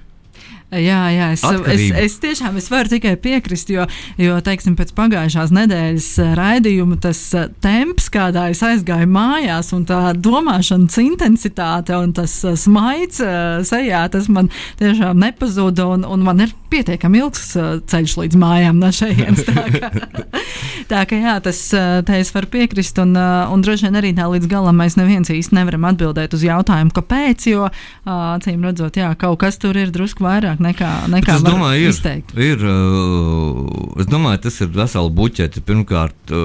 [0.71, 2.03] Jā, jā es, es, Atkarība.
[2.05, 3.89] es tiešām es varu tikai piekrist, jo,
[4.23, 9.83] jo teiksim, pēc pagājušās nedēļas eh, raidījuma tas eh, temps, kādā es aizgāju mājās, un
[9.89, 13.19] tā domāšanas intensitāte un tas eh, smaids
[13.67, 18.81] sejā, tas man tiešām nepazuda, un, un man ir pietiekami ilgs eh, ceļš līdz mājām
[18.81, 19.45] no šejienes.
[19.47, 19.91] Tā kā,
[20.93, 21.61] tā kā jā, tas
[22.07, 25.31] te es varu piekrist, un, eh, un droši vien arī tā līdz galam mēs neviens
[25.33, 27.69] īsti nevaram atbildēt uz jautājumu, kāpēc, jo
[28.11, 31.85] acīm redzot, jā, kaut kas tur ir drusku vairāk nekā, Bet nekā es var domāju,
[31.85, 32.35] ir, izteikt.
[32.39, 35.63] ir uh, es domāju, tas ir vesela buķete.
[35.67, 36.41] Pirmkārt, uh,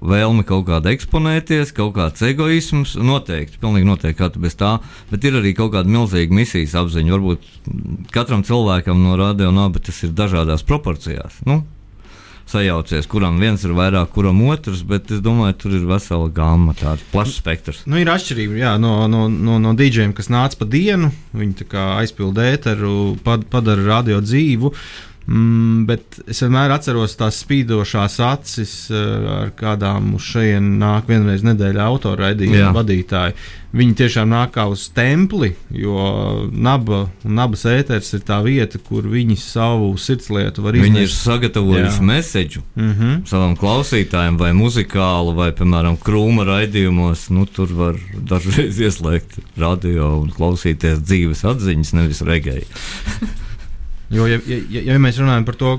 [0.00, 2.96] vēlme kaut kāda eksponēties, kaut kāds egoisms.
[2.98, 4.76] Noteikti, pilnīgi noteikti, kā tu bez tā.
[5.12, 7.16] Bet ir arī kaut kāda milzīga misijas apziņa.
[7.16, 11.42] Varbūt katram cilvēkam no rādio nav, bet tas ir dažādās proporcijās.
[11.48, 11.62] Nu,
[12.48, 17.04] Sajaucies, kuram viens ir vairāk, kuram otrs, bet es domāju, tur ir vesela gama, tāds
[17.12, 17.82] plašs spektrs.
[17.84, 21.10] Nu, ir atšķirība jā, no, no, no, no dīdžiem, kas nāca pa dienu.
[21.36, 22.94] Viņi aizpilda ēteru,
[23.26, 24.72] pad, padara radio dzīvu.
[25.28, 31.42] Mm, bet es vienmēr atceros tās spīdošās acis, eh, ar kādām uz šejienes nāk vienreiz
[31.44, 31.88] nedēļā Jā.
[31.92, 33.34] autorraidījuma vadītāji.
[33.76, 39.36] Viņi tiešām nāk kā uz templi, jo naba nabas ēteris ir tā vieta, kur viņi
[39.36, 42.06] savu sirdslietu var Viņi ir sagatavojuši Jā.
[42.12, 43.26] mēsēju Mm -hmm.
[43.28, 47.28] savam klausītājam, vai muzikālu, vai, piemēram, krūma raidījumos.
[47.30, 52.64] Nu, tur var dažreiz ieslēgt radio un klausīties dzīves atziņas, nevis regēju.
[54.10, 55.74] Jo, ja, ja, ja- mēs runājam par to,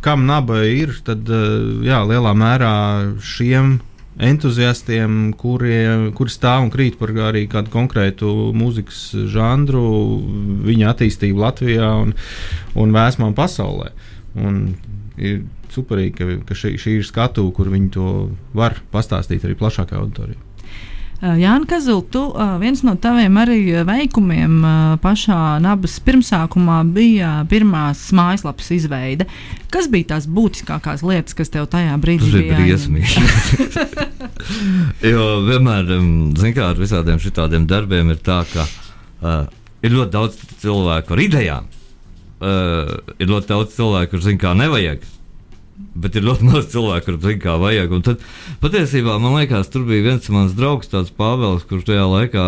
[0.00, 2.74] kam naba ir, tad eh, jā, lielā mērā
[3.18, 3.80] šiem
[4.22, 9.82] entuziastiem, kuri, kuri stāv un krīt par arī kādu konkrētu mūzikas žanru,
[10.64, 12.14] viņa attīstību Latvijā un,
[12.78, 13.90] un vēsmām pasaulē.
[14.40, 14.62] Un
[15.20, 15.42] ir
[15.74, 18.08] superīgi, ka, ka šī, šī ir skatu, kur viņi to
[18.56, 20.40] var pastāstīt arī plašākai auditorijai.
[21.16, 24.58] Jā, Kazul, tu ā, viens no taviem arī ā, veikumiem
[25.00, 29.24] pašā nabas pirmsākumā bija pirmās mājaslapas izveide.
[29.72, 32.66] Kas bija tās būtiskākās lietas, kas tev tajā brīdī Tas bija jāņem?
[32.66, 33.86] briesmīgi.
[35.14, 39.48] jo vienmēr, zināmā mērā, ar visādiem šādiem darbiem ir tā, ka uh,
[39.80, 41.72] ir ļoti daudz cilvēku ar idejām.
[42.36, 45.08] Uh, ir ļoti daudz cilvēku, kuriem zina, kā nevajag.
[45.76, 47.94] Bet ir ļoti maz cilvēku, kuriem zina, kā vajag.
[47.96, 48.22] Un tad
[48.62, 52.44] patiesībā man liekas, tur bija viens mans draugs, tāds Pāvils, kurš tajā laikā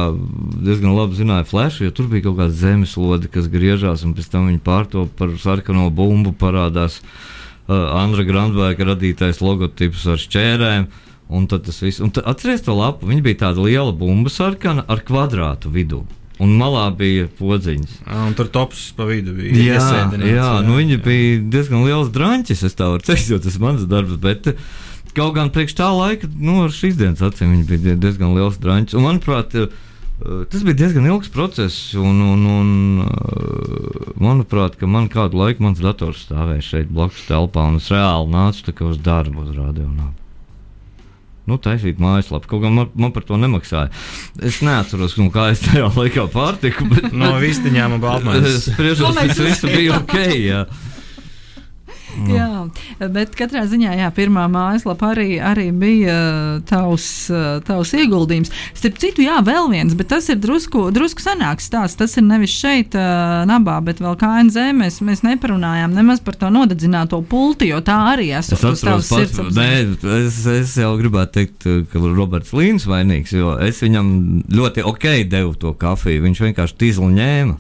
[0.65, 4.49] diezgan labi zināja flash, jo tur bija kaut kāda zemeslode, kas griežās, un pēc tam
[4.49, 7.03] viņi pārto par sarkano bumbu parādās.
[7.69, 10.89] Uh, Andra Grandvēka radītais logotips ar šķērēm.
[11.29, 15.03] Un tad tas viss, un atcerieties to lapu, viņa bija tāda liela bumba sarkana ar
[15.05, 16.07] kvadrātu vidū.
[16.39, 17.97] Un malā bija podziņas.
[18.29, 19.51] Un tur tops pa vidu bija.
[19.59, 23.57] Jā, iesēdināts, jā, nu viņa bija diezgan liels drāņķis, es tā varu teikt, jo tas
[23.59, 24.15] mans darbs.
[24.23, 24.61] Bet eh,
[25.19, 28.61] kaut gan priekš tā laika, nu, ar šīs dienas acīm viņa bija die- diezgan liels
[28.63, 28.95] drāņķis.
[28.95, 29.67] Un, manuprāt, eh,
[30.53, 31.81] tas bija diezgan ilgs process.
[31.99, 32.71] Un, un, un,
[33.03, 38.31] eh, manuprāt, ka man kādu laiku mans dators stāvēja šeit blakus telpā, un es reāli
[38.31, 39.91] nācu uz darbu uz radio.
[41.49, 42.51] Nu, taisīt mājaslapu.
[42.51, 43.89] Kaut gan man, man par to nemaksāja.
[44.45, 46.89] Es neatceros, nu, kā es tajā laikā pārtiku.
[46.93, 48.05] Bet, No vistiņām un
[49.09, 50.17] Ko mēs tas viss bija ok.
[50.45, 50.63] Jā.
[52.33, 56.17] Jā, bet katrā ziņā jā, pirmā mājaslapa arī, arī bija
[56.69, 57.09] tavs,
[57.69, 58.53] tavs ieguldījums.
[58.79, 61.99] Starp citu, jā, vēl viens, bet tas ir drusku, drusku senāks stāsts.
[61.99, 62.95] Tas ir nevis šeit,
[63.49, 64.73] nabā, bet vēl KNZ.
[64.79, 69.39] Mēs, mēs neparunājām nemaz par to nodedzināto pulti, jo tā arī Es esmu tavas atceros,
[69.49, 69.71] pats, nē,
[70.27, 74.11] es, es jau gribētu teikt, ka Roberts Līns vainīgs, jo es viņam
[74.53, 76.25] ļoti ok devu to kafiju.
[76.27, 77.57] Viņš vienkārši tīzli ņēma.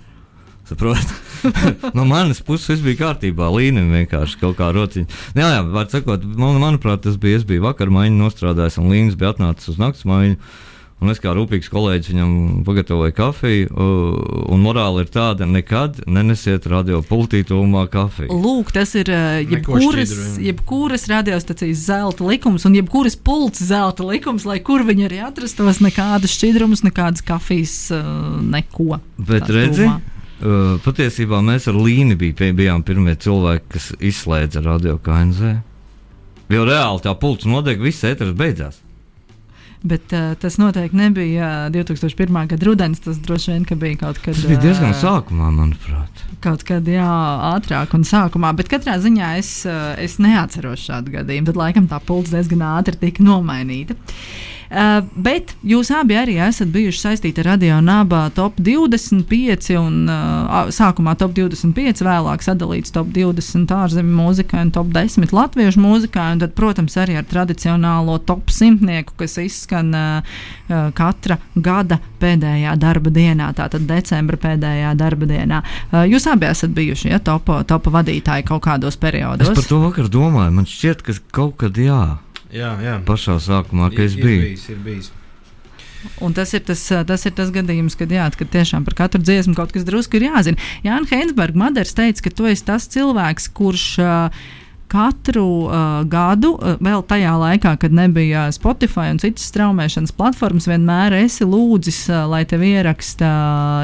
[0.68, 1.14] Saprot?
[1.96, 3.50] no manas puses viss bija kārtībā.
[3.54, 5.08] Līnija vienkārši kaut kā rociņa.
[5.34, 7.38] Nu, Jā, jā, var sakot, man, manuprāt, tas bija.
[7.38, 10.40] Es biju vakar maiņu nostrādājis, un Līns bija atnācis uz naktas maiņu.
[10.98, 12.30] Un es kā rūpīgs kolēģis viņam
[12.66, 13.68] pagatavoju kafiju.
[14.50, 18.34] Un morāli ir tāda, nekad nenesiet radio pultītumā kafiju.
[18.34, 24.58] Lūk, tas ir uh, jebkuras, jebkuras radiostacijas zelta likums un jebkuras pults zelta likums, lai
[24.58, 28.08] kur viņi arī atrastos, nekādas šķidrumus, nekādas kafijas, uh,
[28.42, 28.98] neko.
[29.22, 30.17] Bet redzi, tūmā.
[30.38, 35.56] Uh, patiesībā mēs ar Līnu bij, bijām pirmie cilvēki, kas izslēdza radio KNZ.
[36.54, 38.78] Jo reāli tā pults nodeg, viss ēteris beidzās.
[39.82, 42.38] Bet uh, tas noteikti nebija uh, 2001.
[42.52, 43.02] gada rudens.
[43.02, 44.38] Tas droši vien ka bija kaut kad.
[44.38, 46.22] Tas bija diezgan sākumā, manuprāt.
[46.44, 47.08] Kaut kad jā,
[47.50, 49.52] ātrāk un sākumā, bet katrā ziņā es,
[49.98, 51.50] es neatceros šādu gadījumu.
[51.50, 53.98] Tad laikam tā pults diezgan ātri tika nomainīta.
[53.98, 54.57] Uh,
[55.14, 61.14] bet jūs abi arī esat bijuši saistīti ar Radio Naba top 25 un uh, sākumā
[61.18, 66.26] top 25, vēlāk sadalīts top 20 ārzemju mūzikai un top 10 latviešu mūzikai.
[66.36, 70.36] Un tad, protams, arī ar tradicionālo top simtnieku, kas izskan uh,
[70.68, 75.62] uh, katra gada pēdējā darba dienā, tātad decembra pēdējā darba dienā.
[75.88, 79.54] Uh, jūs abi esat bijuši ja, topa, topa vadītāji kaut kādos Es periodos.
[79.54, 80.54] par to vakar domāju.
[80.60, 82.18] Man šķiet, ka kaut kad jā,
[82.54, 82.98] Jā, jā.
[83.04, 84.40] pašā sākumā, kad es biju.
[84.40, 85.10] Ir bijis, ir bijis.
[86.22, 89.56] Un tas ir tas, tas ir tas gadījums, kad, jā, kad tiešām par katru dziesmu
[89.58, 90.70] kaut kas drusku ir jāzina.
[90.86, 93.86] Jānis Heinsbergs, Madars teica, ka tu esi tas cilvēks, kurš.
[94.00, 94.48] Uh,
[94.88, 101.18] Katru uh, gadu, uh, vēl tajā laikā, kad nebija Spotify un citas straumēšanas platformas, vienmēr
[101.20, 103.28] esi lūdzis, uh, lai tev ieraksta,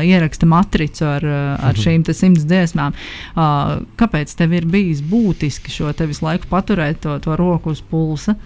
[0.08, 2.96] ieraksta matricu ar, uh, ar šīm te simts dziesmām.
[3.36, 7.84] Uh, kāpēc tev ir bijis būtiski šo te visu laiku paturēt to, to roku uz
[7.84, 8.38] pulsa?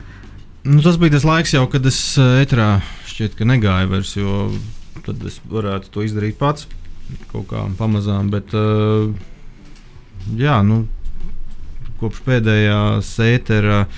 [0.67, 4.49] Nu, tas bija tas laiks, jau, kad es uh, etrā šķiet, ka negāju vairs, jo
[5.07, 6.67] tad es varētu to izdarīt pats
[7.31, 8.29] kaut kā pamazām.
[8.33, 9.09] Bet, uh,
[10.37, 10.83] jā, nu,
[12.01, 13.97] kopš pēdējās ētera uh,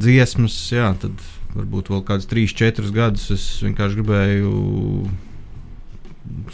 [0.00, 1.24] dziesmas, jā, tad
[1.56, 4.54] varbūt vēl kāds 3, 4 gadus es vienkārši gribēju.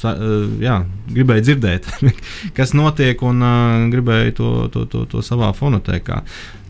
[0.00, 0.78] Sa, uh, jā,
[1.12, 1.88] gribēju dzirdēt,
[2.56, 6.22] kas notiek, un uh, gribēju to, to, to, to savā fonotēkā.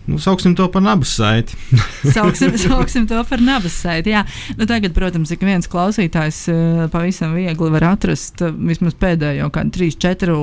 [0.07, 1.57] Nu, sauksim to par nabas saiti.
[2.15, 4.13] Sauksim, sauksim to par nabas saiti.
[4.15, 4.23] Jā.
[4.55, 9.75] Nu, tagad, protams, ik viens klausītājs eh, pavisam viegli var atrast eh, vismaz pēdējo kādu
[9.75, 10.37] 3, 4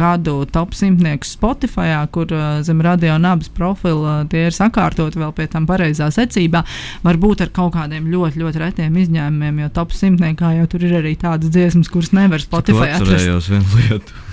[0.00, 5.50] gadu top simtnieku Spotify, kur eh, zem radio nabas profila tie ir sakārtoti vēl pie
[5.52, 6.64] tam pareizā secībā.
[7.04, 11.12] Varbūt ar kaut kādiem ļoti, ļoti retiem izņēmumiem, jo top simtniekā jau tur ir arī
[11.20, 14.28] tādas dziesmas, kuras nevar Spotify atrast.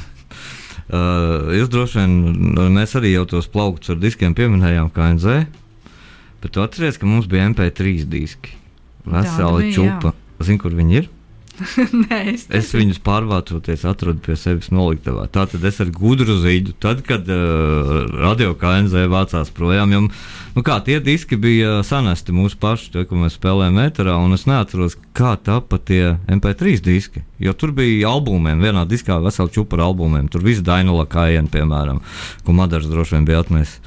[0.88, 2.14] Uh, jūs droši vien,
[2.56, 5.42] nu, mēs arī jau tos plauktus ar diskiem pieminējām, kā NZ.
[6.44, 8.56] Bet tu atceries, ka mums bija MP3 diski.
[9.08, 10.14] Vesela čupa.
[10.40, 11.10] Zini, kur viņi ir?
[12.08, 15.26] Nē, es, Es viņus pārvācoties, atradu pie sevis noliktavā.
[15.34, 20.66] Tā tad es ar gudru zīdu, tad, kad uh, radio KNZ vācās projām, jo nu
[20.66, 24.98] kā, tie diski bija sanesti mūsu paši, tie, ko mēs spēlējām metrā, un es neatceros,
[25.18, 27.26] kā tapa tie MP3 diski.
[27.42, 30.30] Jo tur bija albumiem, vienā diskā vesela čupa ar albumiem.
[30.34, 32.02] Tur viss Dainula Kaina, piemēram,
[32.46, 33.82] ko Madars droši vien bija atnesis.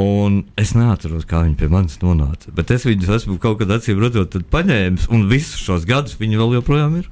[0.00, 2.52] Un es neatceros, kā viņi pie manis nonāca.
[2.56, 6.56] Bet es viņus esmu kaut kad acīm redzot, paņēmis, un visus šos gadus viņi vēl
[6.60, 7.10] joprojām ir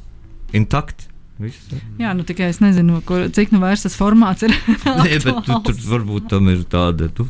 [0.56, 1.10] intakti.
[1.40, 1.70] Viss.
[1.96, 4.52] jā, nu tikai es nezinu, kur, cik nu vairs tas formāts ir.
[5.00, 7.08] Nē, bet tu, tur varbūt tam ir tāda.
[7.16, 7.24] Tu,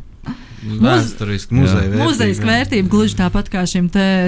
[0.60, 2.04] Vēsturiski muzeja vērtība.
[2.04, 3.86] Muzeja vērtība gluži tāpat kā šim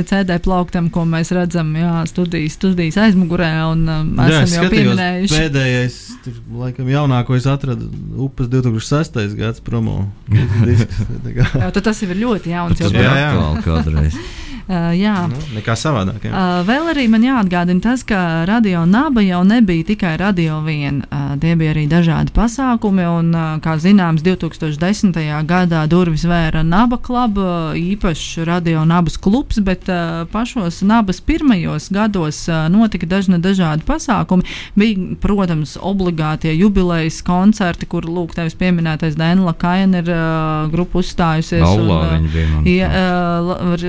[0.08, 3.50] CD plauktam, ko mēs redzam jā, studijas, studijas aizmugurē.
[3.72, 5.34] Un, um, Jā, esam es jau pieminējuši.
[5.36, 7.90] pēdējais, tur, laikam, jaunāko es atradu
[8.24, 9.36] upes 2006.
[9.36, 10.06] gads promo.
[10.32, 12.80] Jā, tas jau ir ļoti jauns.
[12.80, 13.52] tas jau Jā, jā.
[13.66, 14.16] kādreiz.
[14.68, 15.14] Uh, jā.
[15.28, 16.26] Nu, nekā savādāk.
[16.28, 16.32] Jā.
[16.32, 21.02] Uh, vēl arī man jāatgādina tas, ka radio naba jau nebija tikai radio vien.
[21.10, 25.18] Uh, tie bija arī dažādi pasākumi, un, uh, kā zināms, 2010.
[25.48, 32.44] gadā durvis vēra naba kluba, īpašs radio nabas klubs, bet uh, pašos nabas pirmajos gados
[32.48, 34.46] uh, notika dažna dažādi pasākumi.
[34.78, 41.62] Bija, protams, obligātie jubilejas koncerti, kur, lūk, tevis pieminētais Dēnla Kaina ir uh, grupa uzstājusies.
[41.66, 42.48] Aulā un, uh, viņi bija.
[42.54, 43.88] man Ja, uh, var-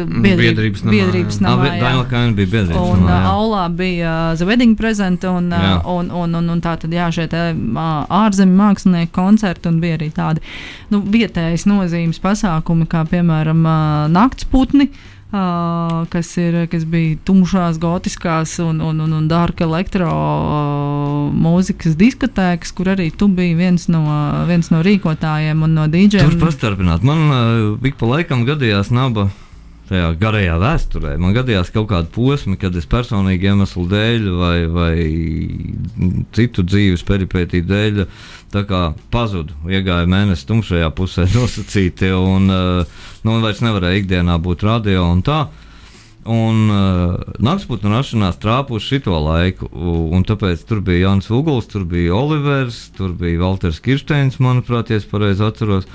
[0.63, 1.43] Biedrības namā, biedrības jā.
[1.45, 1.61] Namā.
[1.63, 2.81] bet Dainava Kaina bija biedrības.
[2.81, 3.31] Un namā, uh, jā.
[3.33, 5.73] Aulā bija uh, The Wedding Present, un, uh, Jā.
[5.85, 7.41] un, un, un, un tā tad jā, šie uh,
[8.23, 10.39] ārzemju mākslinieku koncerti, un bija arī tādi
[10.93, 14.89] nu, vietējas nozīmes pasākumi, kā piemēram uh, Naktsputni.
[15.33, 19.65] Uh, kas, ir, kas bija tumšās, gotiskās un, un, un, un dārka
[20.63, 24.03] elektromūzikas diskotēkas, kur arī tu biji viens no,
[24.45, 26.37] viens no rīkotājiem un no Tur dīdžiem.
[26.37, 27.01] pastarpināt.
[27.01, 29.29] Man uh, ik pa laikam gadījās naba.
[29.83, 34.93] Tajā garajā vēsturē man gadījās kaut kāda posma, kad es personīgi iemeslu dēļ vai, vai
[36.35, 37.99] citu dzīves peripētīju dēļ
[39.11, 39.57] pazudu.
[39.67, 45.43] Iegāju mēnesi tumšajā pusē nosacīti un uh, nu, vairs nevarēju ikdienā būt radio un tā.
[46.31, 49.67] Un uh, Naksputna rašanās trāpuši šito laiku,
[50.15, 55.01] un tāpēc tur bija Jānis Uguls, tur bija Olivers, tur bija Walters Kirsteins, manuprāt, ja
[55.01, 55.89] es pareizi atceros.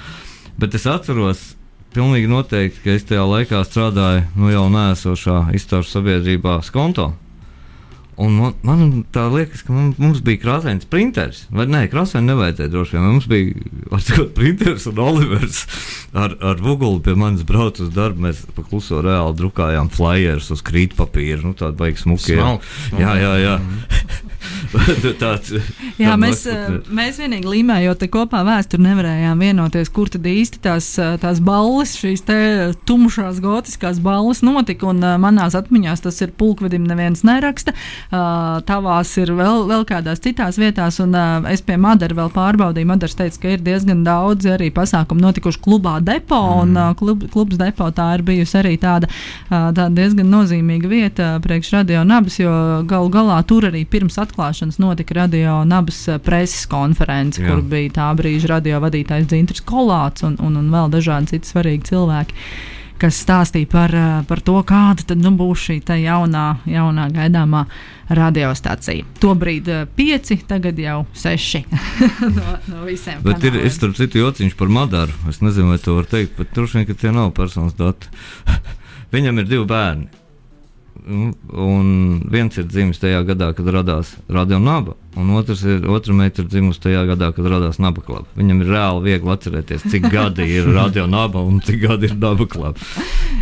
[0.60, 1.54] Bet es atceros
[1.94, 7.12] pilnīgi noteikti, ka es tajā laikā strādāju nu, jau nēsošā izstāžu sabiedrībā Skonto.
[8.18, 8.80] Un man, man
[9.14, 11.44] tā liekas, ka mums, mums bija krāsains printeris.
[11.54, 11.84] Vai ne?
[11.90, 13.04] Krāsaini nevajadzēja droši vien.
[13.06, 15.60] Mums bija sakot, printeris un Olivers
[16.18, 18.24] ar, ar Vugulu pie manis brauc uz darbu.
[18.26, 21.44] Mēs pa kluso reāli drukājām flyers uz krītpapīra.
[21.46, 22.34] Nu, tāda baigs smuki.
[22.34, 22.50] Jā,
[22.98, 23.36] jā, jā.
[23.44, 23.56] jā.
[25.22, 25.52] tāds,
[25.98, 26.78] Jā, mēs, naksputne.
[26.78, 31.40] eh, mēs vienīgi līmējot te kopā vēsturi nevarējām vienoties, kur tad īsti tās, eh, tās
[31.44, 32.38] balles, šīs te
[32.88, 34.88] tumšās gotiskās balles notika.
[34.88, 37.74] Un uh, manās atmiņās tas ir pulkvedim neviens neraksta.
[38.08, 41.16] Tavās ir vēl, vēl kādās citās vietās, un
[41.50, 42.88] es pie Madara vēl pārbaudīju.
[42.88, 46.62] Madars teica, ka ir diezgan daudz arī pasākumu notikuši klubā depo, mm.
[46.62, 49.10] un uh, klub, klubs depo tā ir bijusi arī tāda,
[49.50, 52.54] tāda diezgan nozīmīga vieta priekš radio nabas, jo
[52.88, 57.48] galu galā tur arī pirms atklāšanas notika radio nabas uh, preses konference, Jā.
[57.48, 61.90] kur bija tā brīža radio vadītājs Dzintris Kolāts un, un, un vēl dažādi citi svarīgi
[61.90, 62.36] cilvēki.
[62.98, 67.64] Kas stāstīja par, uh, par to, kāda tad nu, būs šī jaunā, jaunā gaidāmā
[68.10, 69.06] radiostacija.
[69.22, 71.64] Tobrīd uh, pieci, tagad jau seši
[72.38, 73.22] no, no visiem.
[73.22, 73.66] Bet ir, kanāliem.
[73.66, 75.14] ir starp citu jociņš par Madaru.
[75.30, 78.10] Es nezinu, vai to var teikt, bet droši vien, ka tie nav personas dati.
[79.14, 80.10] Viņam ir divi bērni.
[81.06, 86.12] Un- Un viens ir dzimis tajā gadā, kad radās Radio Naba, un otrs ir, otra
[86.14, 88.26] meita ir dzimusi tajā gadā, kad radās Naba Club.
[88.36, 92.46] Viņam ir reāli viegli atcerēties, cik gadi ir Radio Naba un cik gadi ir Naba
[92.46, 92.76] Club.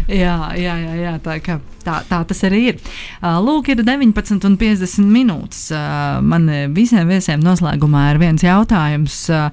[0.09, 2.79] Jā, jā, jā, jā tā, ka, tā, tā tas arī ir.
[3.21, 5.65] Uh, Lūk, ir 19,50 minūtes.
[5.75, 9.19] Uh, Man eh, visiem viesiem noslēgumā ir viens jautājums.
[9.29, 9.51] Uh,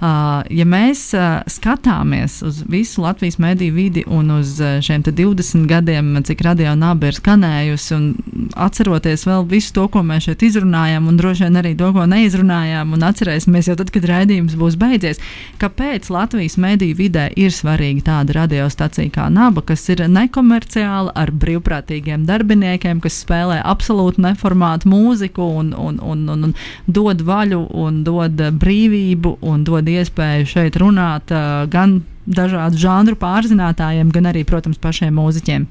[0.00, 5.64] ja mēs uh, skatāmies uz visu Latvijas mediju vidi un uz uh, šiem te 20
[5.70, 11.08] gadiem, cik radio naba ir skanējusi, un atceroties vēl visu to, ko mēs šeit izrunājām,
[11.08, 15.22] un droši vien arī to, ko neizrunājām, un atcerēsimies jau tad, kad raidījums būs beidzies,
[15.62, 22.28] kāpēc Latvijas mediju vidē ir svarīga tāda radiostacija kā naba, kas ir nekomerciāla ar brīvprātīgiem
[22.28, 28.44] darbiniekiem, kas spēlē absolūti neformātu mūziku un, un, un, un, un dod vaļu un dod
[28.44, 31.32] uh, brīvību un dod iespēju šeit runāt
[31.72, 35.66] gan dažādu žanru pārzinātājiem, gan arī, protams, pašiem mūziķiem.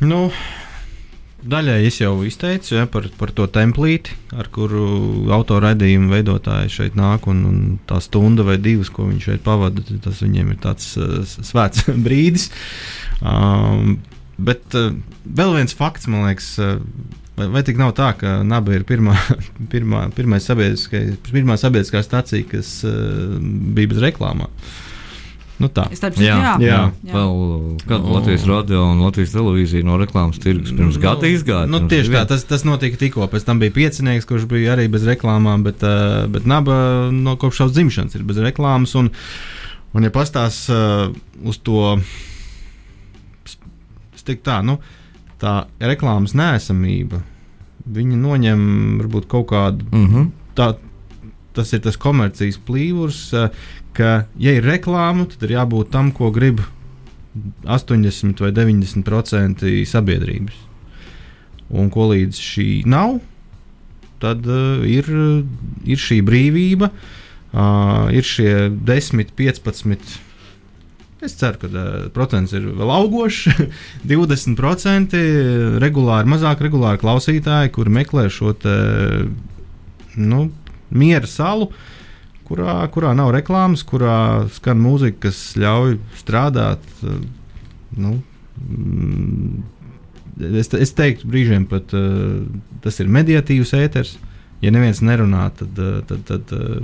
[0.00, 0.20] Nu,
[1.44, 7.28] daļai es jau izteicu ja, par, par to templīti, ar kuru autoraidījuma veidotāji šeit nāk,
[7.28, 7.58] un, un
[7.88, 12.48] tā stunda vai divas, ko viņi šeit pavada, tas viņiem ir tāds uh, svēts brīdis.
[13.20, 13.98] Um,
[14.46, 14.92] bet uh,
[15.24, 16.78] vēl viens fakts, man liekas, uh,
[17.38, 19.16] vai, vai tik nav tā, ka Naba ir pirmā,
[19.72, 24.52] pirmā, pirmā sabiedriskā, pirmā sabiedriskā stacija, kas uh, bija bez reklāmām.
[25.60, 25.84] Nu tā.
[25.92, 26.76] Starp citu, jā, jā, jā.
[27.04, 27.12] Jā.
[27.12, 27.34] vēl
[27.84, 31.68] kad Latvijas radio un Latvijas televīzija no reklāmas tirgus pirms gada izgāja.
[31.68, 33.26] Nu, tieši tā, tas, tas notika tikko.
[33.28, 37.60] Pēc tam bija piecinieks, kurš bija arī bez reklāmām, bet, uh, bet naba no kopš
[37.60, 38.96] savas dzimšanas ir bez reklāmas.
[38.96, 39.12] Un,
[39.92, 41.12] un ja pastās uh,
[41.44, 41.92] uz to,
[44.30, 44.78] es teiktu tā, nu,
[45.40, 47.22] tā reklāmas nēsamība,
[47.90, 48.64] viņi noņem
[49.02, 50.30] varbūt kaut kādu Mhm.
[50.54, 50.74] tā,
[51.54, 53.50] tas ir tas komercijas plīvurs, eh,
[53.92, 56.60] ka, ja ir reklāma, tad ir jābūt tam, ko grib
[57.66, 60.54] 80 vai 90% sabiedrības.
[61.70, 63.20] Un ko līdz šī nav,
[64.20, 65.06] tad uh, ir,
[65.86, 70.18] ir šī brīvība, uh, ir šie 10, 15.
[71.20, 73.64] Es ceru, ka uh, procents ir vēl augošs.
[74.10, 75.16] 20%
[75.82, 78.76] regulāri, mazāk regulāri klausītāji, kuri meklē šo te,
[80.16, 80.46] nu,
[80.90, 81.70] miera salu,
[82.48, 86.88] kurā, kurā nav reklāmas, kurā skan mūzika, kas ļauj strādāt.
[87.04, 87.20] eh,
[87.90, 88.12] Nu,
[88.62, 89.62] mm,
[90.60, 92.44] es, es teiktu, brīžiem pat uh,
[92.84, 94.12] tas ir mediatīvs ēters.
[94.62, 96.78] Ja neviens nerunā, tad, uh, tad, tad uh,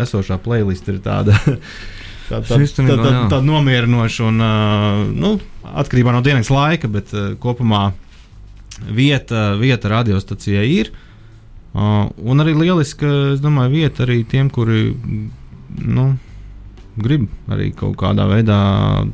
[0.00, 1.36] esošā playlist ir tāda.
[2.26, 4.42] Tā, tā, tā, tā, tā nomierinoša un
[5.14, 7.12] nu, atkarībā no dienas laika, bet
[7.42, 7.90] kopumā
[8.82, 10.92] vieta, vieta radiostacijai ir.
[11.76, 14.94] Un arī lieliska, es domāju, vieta arī tiem, kuri
[15.84, 16.06] nu,
[16.96, 18.58] grib arī kaut kādā veidā.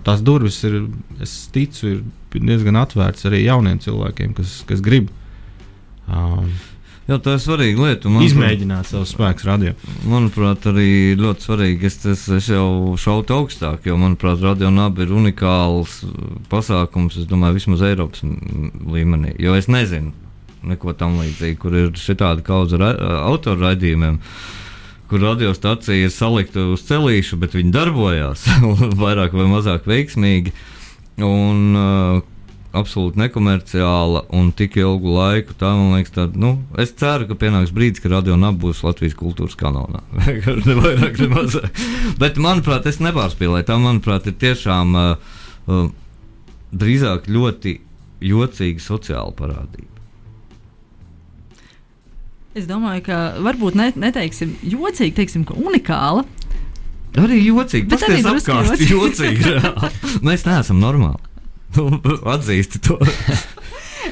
[0.06, 0.84] Tās durvis ir,
[1.22, 2.04] es ticu, ir
[2.38, 5.10] diezgan atvērtas arī jauniem cilvēkiem, kas, kas grib
[6.06, 6.44] uh,
[7.12, 8.08] Jā, tā ir svarīga lieta.
[8.08, 9.74] manuprāt- izmēģināt savus spēkus radio.
[10.08, 11.84] Manuprāt, arī ļoti svarīgi.
[11.90, 15.98] Es, es, es jau šautu augstāk, jo, manuprāt, Radio Naba ir unikāls
[16.48, 19.34] pasākums, es domāju, vismaz Eiropas līmenī.
[19.42, 20.14] Jo es nezinu
[20.62, 22.92] neko tam līdzīgu, kur ir šitāda kaudze ra
[23.26, 24.20] autoru raidījumiem.
[25.10, 28.46] Kur radiostacija ir salikta uz celīšu, bet viņi darbojās
[29.02, 30.54] vairāk vai mazāk veiksmīgi.
[31.20, 32.22] Un, uh,
[32.76, 35.54] absolūti nekomerciāla un tik ilgu laiku.
[35.58, 39.16] Tā, man liekas, tā, nu, es ceru, ka pienāks brīdis, kad radio naba būs Latvijas
[39.18, 40.00] kultūras kanālā.
[40.68, 41.80] ne vairāk, ne mazāk.
[42.20, 43.68] Bet, manuprāt, es nepārspīlēju.
[43.68, 45.32] Tā, manuprāt, ir tiešām uh,
[45.68, 45.88] uh,
[46.72, 47.78] drīzāk ļoti
[48.24, 49.90] jocīga sociāla parādība.
[52.56, 56.24] Es domāju, ka varbūt ne, neteiksim jocīgi, teiksim, ka unikāla.
[57.20, 59.44] Arī jocīgi, Bet tas drusku apkārt jocīgi.
[59.44, 60.24] jocīgi.
[60.24, 61.31] Mēs neesam normāli.
[62.34, 62.98] Atzīsti to.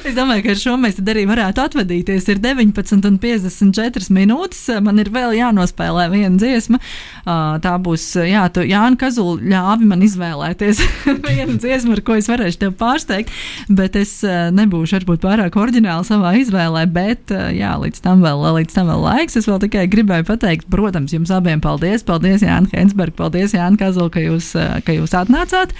[0.01, 2.27] Es domāju, ka ar šo mēs arī varētu atvadīties.
[2.31, 4.61] Ir 19,54 minūtes.
[4.83, 6.79] Man ir vēl jānospēlē viena dziesma.
[7.25, 10.81] Tā būs, jā, tu, Jānis Kazula ļāvi man izvēlēties
[11.27, 13.35] vienu dziesmu, ar ko es varēšu tevi pārsteigt.
[13.69, 16.87] Bet es nebūšu varbūt pārāk oriģināli savā izvēlē.
[16.91, 19.39] Bet jā, līdz tam vēl, līdz tam vēl laiks.
[19.41, 22.07] Es vēl tikai gribēju pateikt, protams, jums abiem paldies.
[22.07, 25.75] Paldies, Jānis Hensberg, paldies, Jānis Kazula, ka jūs, ka jūs atnācāt.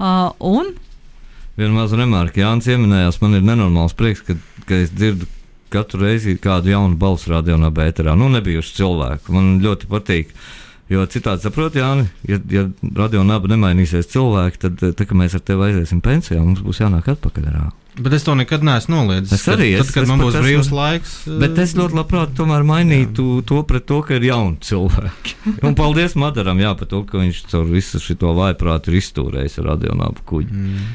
[0.00, 0.72] Ā, Un
[1.58, 4.36] Viena maza remarka, Jānis pieminējās, man ir nenormāls prieks, ka,
[4.68, 5.26] ka es dzirdu
[5.70, 8.16] katru reizi kādu jaunu balsu radio no bēterā.
[8.18, 9.32] Nu, nebijuši cilvēku.
[9.36, 10.32] Man ļoti patīk.
[10.90, 12.64] Jo citādi saprot, Jāni, ja, ja
[12.98, 17.44] radio naba nemainīsies cilvēki, tad, kad mēs ar tevi aiziesim pensijā, mums būs jānāk atpakaļ.
[17.54, 17.68] Rā.
[18.02, 19.36] Bet es to nekad neesmu noliedzis.
[19.36, 21.12] Es arī Tad, es- tad, kad es man būs esmu- brīvs laiks.
[21.44, 23.44] Bet es ļoti labprāt tomēr mainītu jā.
[23.46, 25.36] to pret to, ka ir jauni cilvēki.
[25.68, 29.70] Un paldies Madaram jā, par to, ka viņš caur visu šo vājprātu ir izturējis ar
[29.76, 30.50] radio naba kuģi.
[30.50, 30.90] Mm.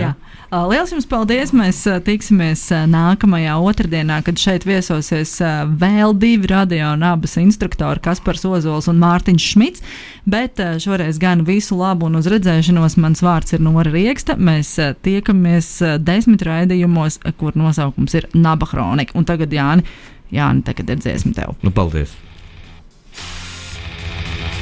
[0.00, 0.14] Jā.
[0.50, 1.50] Uh, Lielas jums paldies!
[1.56, 5.32] Mēs tiksimies nākamajā otrdienā, kad šeit viesosies
[5.80, 9.84] vēl divi radio un abas instruktori, Kaspars Ozols un Mārtiņš Šmits.
[10.30, 12.98] Bet šoreiz gan visu labu un uz redzēšanos.
[13.02, 14.38] Mans vārds ir Nora Rieksta.
[14.38, 15.70] Mēs tiekamies
[16.04, 19.18] desmit raidījumos, kur nosaukums ir Naba Hronika.
[19.18, 19.86] Un tagad, Jāni,
[20.34, 21.56] Jāni tagad ir dziesma tev.
[21.64, 22.14] Nu, paldies!